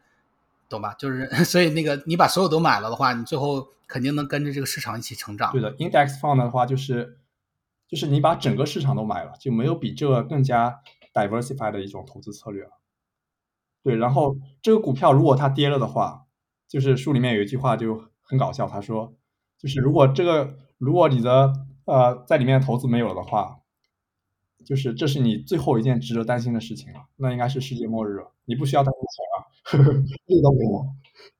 [0.68, 0.94] 懂吧？
[0.98, 5.52] 就是 所以那个你把所有都买了的话，你最后肯定能跟着这个市场一起成长。
[5.52, 7.18] 对的，index fund 的话，就是
[7.88, 10.80] 就是你把整个市场都买了，就没有比这个更加
[11.14, 12.70] diversified 的一种投资策略了。
[13.82, 16.26] 对，然后这个股票如果它跌了的话，
[16.70, 19.12] 就是书里面有一句话就很搞笑，他说，
[19.58, 21.52] 就是如果这个如果你的
[21.84, 23.58] 呃在里面投资没有了的话，
[24.64, 30.86] 就是这是你最后一件值得担心的事情了，那应该是世界末日了，你不需要担心钱了， 这都没有。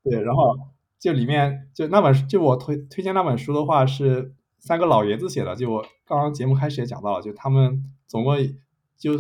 [0.03, 0.59] 对，然后
[0.99, 8.37] 就里面就那本就我推推荐那本书的话是三个老爷子写的，就我刚刚节目开始也讲到了，就他们总共
[8.99, 9.13] 就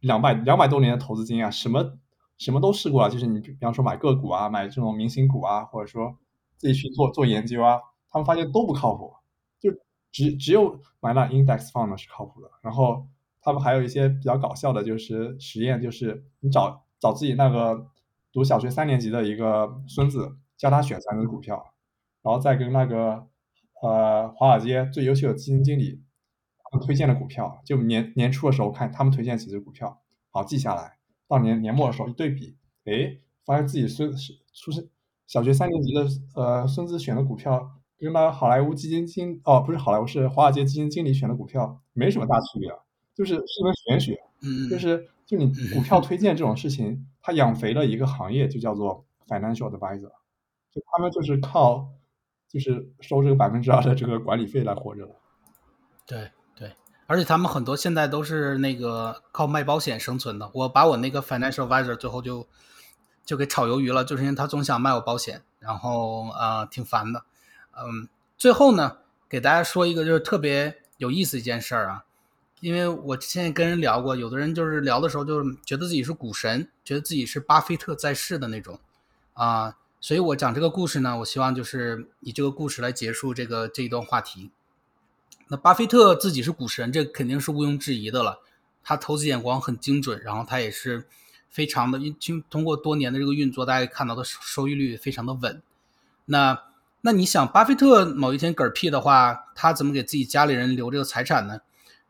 [0.00, 1.98] 两百两百多年的投资经验，什么
[2.38, 6.16] 什么都试过了，就是你比方说买个股啊，买这种明星股啊，或者说
[6.56, 9.12] 自己去做做研究啊，他们发现都不靠谱，
[9.58, 9.70] 就
[10.12, 12.48] 只只有买那 index fund 是靠谱的。
[12.62, 13.06] 然后
[13.42, 17.88] 他们还有一些比较搞笑的，就是实验，就是你找找自己那个
[18.32, 21.74] 读小学三年级的一个孙子，教他选三只股票，
[22.22, 23.26] 然后再跟那个
[23.82, 26.02] 呃华尔街最优秀的基金经理
[26.70, 30.97] 他们推荐的股票，就年年初的时候看他们推荐几只股票，好记下来。
[31.28, 34.88] 到年年末的时候一对比，哎，发现自己孙是出生
[35.26, 42.70] 小学三年级的呃孙子选的股票，跟那好莱坞基金经哦不是好莱坞是华尔街基金经理选的股票没什么大区别，
[43.14, 50.10] 就是是门玄学，嗯，就是就你股票推荐这种事情，它养肥了一个行业，就叫做 financial advisor，
[50.72, 51.90] 就他们就是靠
[52.48, 55.14] 就是收这个百分之二的这个管理费来活着的。
[56.06, 56.30] 对对，
[57.08, 60.50] 而且他们很多现在都是那个靠卖保险生存的。
[60.52, 62.46] 我把我那个 financial advisor 最后就
[63.24, 67.24] 就给炒鱿鱼了，就是因为他总想卖我保险，然后呃挺烦的。
[67.72, 72.04] 嗯，最后呢，给大家说一个就是特别有意思一件事儿啊，
[72.60, 78.78] 因为我之前也跟人聊过，有的人就是聊的时候就是觉得自己是股神，觉得自己是巴菲特在世的那种
[79.32, 79.76] 啊。
[79.98, 84.50] 所以我讲这个故事呢，我希望就是以这个故事来结束这个这一段话题。
[85.48, 88.40] 那巴菲特自己是股神，这肯定是毋庸置疑的了。
[88.84, 91.06] 他投资眼光很精准，然后他也是
[91.48, 95.62] 非常的，经通过多年的这个运作，大家看到的收收益率非常的稳。
[96.26, 96.62] 那
[97.00, 101.60] 那你想，巴菲特某一天嗝屁的话，他怎么给自己家里人留这个财产呢？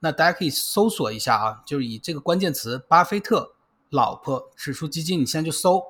[0.01, 3.53] 那大家可以搜索一下啊，就是以这个关键词“巴菲特
[3.91, 5.83] 老婆指数基金”，你现在就搜，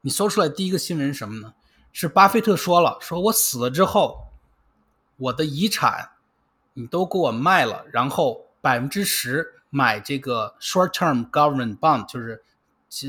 [0.00, 1.54] 你搜出来第一个新闻是什么呢？
[1.92, 4.28] 是巴菲特说了，说我死了之后，
[5.16, 6.10] 我的遗产
[6.74, 12.44] 你都给我卖了，然后百分之十买这个 short-term government bond，就是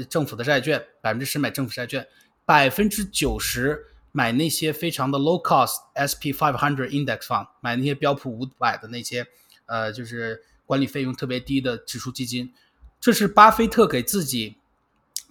[0.06, 2.08] 政府的债券，百分之十买政府债券，
[2.46, 9.28] 百分之九十买那些非常的 low cost SP 500 index fund，买那些标普五百的那些。
[9.68, 12.54] 呃，就是管理费用特别低的指数基金，
[13.00, 14.58] 这是巴菲特给自己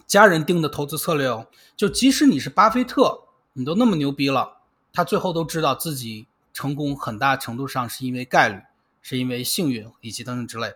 [0.05, 1.47] 家人定的投资策略哦。
[1.77, 3.21] 就即使你是巴菲特，
[3.53, 4.57] 你都那么牛逼了，
[4.91, 8.61] 他最后都知道自己成功很大程度上是因为概率，
[9.01, 10.73] 是因为幸运以及等等之类。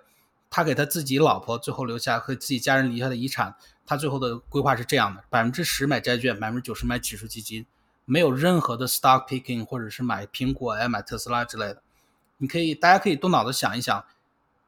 [0.50, 3.56] 他给他自己老婆最后留下和自己家人留下的遗产，
[3.86, 7.66] 他最后的规划是这样的：百分之十买债券，百分之九十买指数基金，
[8.04, 11.82] 没有任何的 stock picking 或者是买苹果呀、买特斯拉之类的。
[12.40, 14.04] 你可以，大家可以动脑子想一想，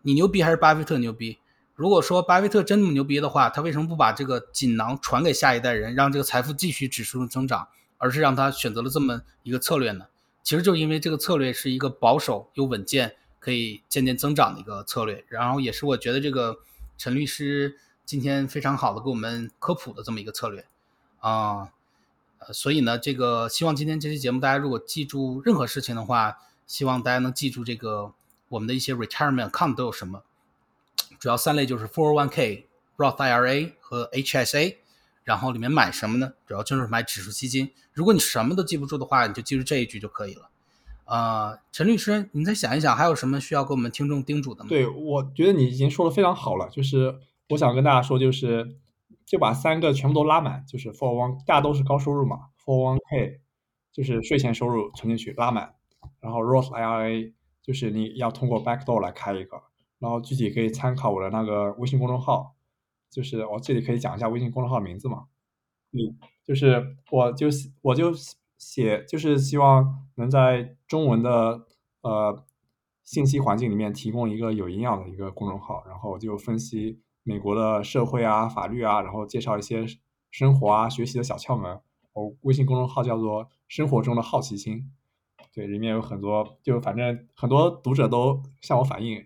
[0.03, 1.39] 你牛逼还是巴菲特牛逼？
[1.75, 10.05] 如果说巴菲特真那么牛逼的话，他为什么不把这个锦囊传给下一代人，让这个财富继续指数增长，而是让他选择了这么一个策略呢？
[10.43, 15.23] 其实就因为这个策略是一个保守又稳健，可以渐渐增长的一个策略。
[15.27, 16.59] 然后也是我觉得这个
[16.97, 20.65] 陈律师今天非常好的给我们科普的这么一个策略
[21.19, 21.69] 啊。
[22.39, 26.37] 呃，所以呢，这个希望今天这期节目大家如果记住任何事情的话。
[26.67, 28.13] 希望大家能记住这个
[28.47, 30.23] 我们的一些 retirement account 都有什么，
[31.19, 32.63] 主要三类就是 401k、
[32.95, 34.77] Roth IRA 和 HSA，
[35.23, 36.33] 然后里面买什么呢？
[36.45, 37.71] 主要就是买指数基金。
[37.93, 40.49] 如果你什么都记不住的话，你就记住这一句就可以了。
[41.05, 44.69] 呃，陈律师，你再想一想，还有什么需要给我们听众叮嘱的吗？
[44.69, 46.69] 对，我觉得你已经说的非常好了。
[46.69, 47.19] 就是
[47.49, 48.75] 我想跟大家说，就是
[49.25, 53.39] 就把三个全部都拉满，就是401，大家都是高收入嘛，401k
[53.91, 55.73] 就是税前收入存进去拉满。
[56.21, 59.61] 然后 Roth IRA 就是你要通过 backdoor 来开一个，
[59.99, 62.55] 然后具体可以参考我的那个微信公众号，
[63.11, 65.25] 就是我这里可以讲一下微信公众号名字嘛，
[65.91, 67.47] 嗯，就是我就
[67.81, 68.11] 我就
[68.57, 71.67] 写就是希望能在中文的
[72.01, 72.43] 呃
[73.03, 79.85] 信息环境里面提供一个有营养的一个公众号，然后就分析美国的社会啊、法律啊，然后介绍一些
[80.31, 81.81] 生活啊、学习的小窍门。
[82.13, 84.91] 我微信公众号叫做生活中的好奇心。
[85.53, 89.25] 对，里面有很多，就反正很多读者都向我反映，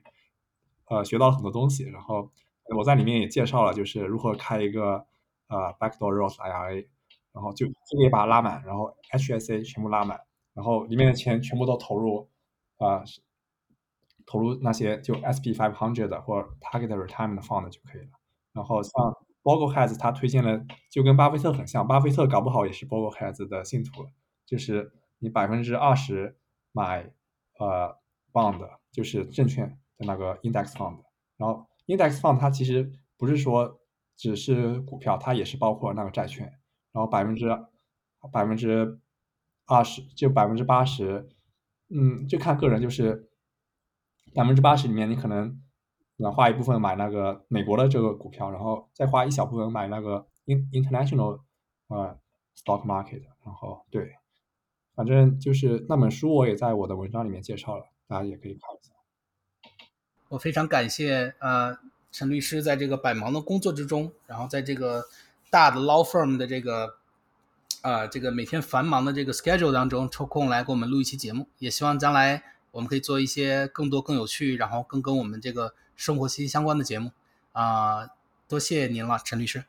[0.86, 1.83] 呃，学到了很多东西。
[1.83, 2.31] 然后
[2.78, 5.05] 我在里面也介绍了，就是如何开一个
[5.47, 6.88] 呃 backdoor Roth IRA，
[7.34, 10.22] 然后就这个也把它拉满，然后 HSA 全部拉满，
[10.53, 12.30] 然后里面的钱全部都投入
[12.78, 13.03] 啊，
[14.26, 18.07] 投入那些就 SP five hundred 或 Target Retirement Fund 就可以了。
[18.53, 18.91] 然后像
[19.43, 24.07] Bogleheads 他推荐了，就跟巴菲特很像，巴菲特搞不好也是 Bogleheads 的信徒，
[24.45, 24.93] 就是。
[25.20, 26.38] 你百分之二十
[26.74, 27.09] 买
[27.57, 27.97] 呃
[28.34, 28.59] bond
[28.91, 30.99] 就是证券的那个 index fund，
[31.38, 33.79] 然后 index fund 它其实不是说
[34.15, 36.45] 只是股票，它也是包括那个债券，
[36.91, 37.47] 然后百分之
[38.31, 38.99] 百分之
[39.65, 41.29] 二十就百分之八十，
[41.89, 43.29] 嗯，就看个人，就是
[44.33, 45.61] 百分之八十里面你可能
[46.17, 51.41] 能花一部分买那个美国的这个股票，然后再花一小部分买那个 in international
[51.88, 52.17] 呃
[52.55, 54.15] stock market，然后对。
[54.95, 58.95] 反正就是那本书，我也在我的文章里面介绍了，大家也可以看一下。
[60.30, 61.78] 我非常感谢呃
[62.11, 65.05] 陈律师在这个百忙的工作之中，然后在这个
[65.49, 66.95] 大的 law firm 的这个
[67.82, 71.47] 呃这个每天繁忙的这个 schedule 当中抽空来给我们录一期节目。
[71.59, 77.11] 也希望将来我们可以做一些更多更有趣，然后更跟我们这个生活息息相关的节目
[77.51, 78.09] 啊！
[78.47, 79.65] 多谢您了，陈律师。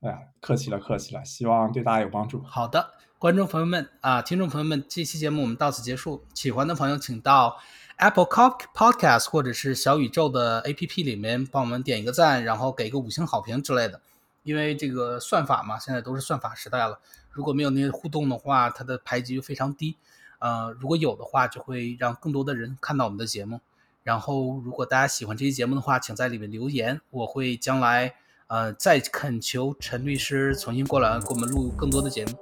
[0.00, 2.42] 哎呀，客气了，客气了，希望对大家有帮助。
[2.42, 2.94] 好的。
[3.18, 6.24] 观众朋友们啊，听众朋友们，这期节目我们到此结束。
[6.34, 7.56] 喜欢的朋友，请到
[7.96, 14.00] Apple Podcast 或者是小宇宙的 APP 里面帮我们点一个赞，然后给个五星好评之类的。
[14.42, 16.98] 因为这个算法嘛，现在都是算法时代了，
[17.30, 19.96] 如果没有那些互动的话，它的排级就非常低。
[20.40, 23.60] 呃，如果有的话，就会让更多的人看到我们的节目。
[24.02, 28.14] 然后，如果大家喜欢这期节目的话，请在里面留言，我会将来
[28.48, 32.32] 呃再恳求陈律师重新过来给我们录更多的节目。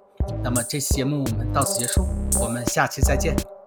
[0.42, 2.07] 那么这期节目我们到此结束，
[2.40, 3.59] 我们下期再见。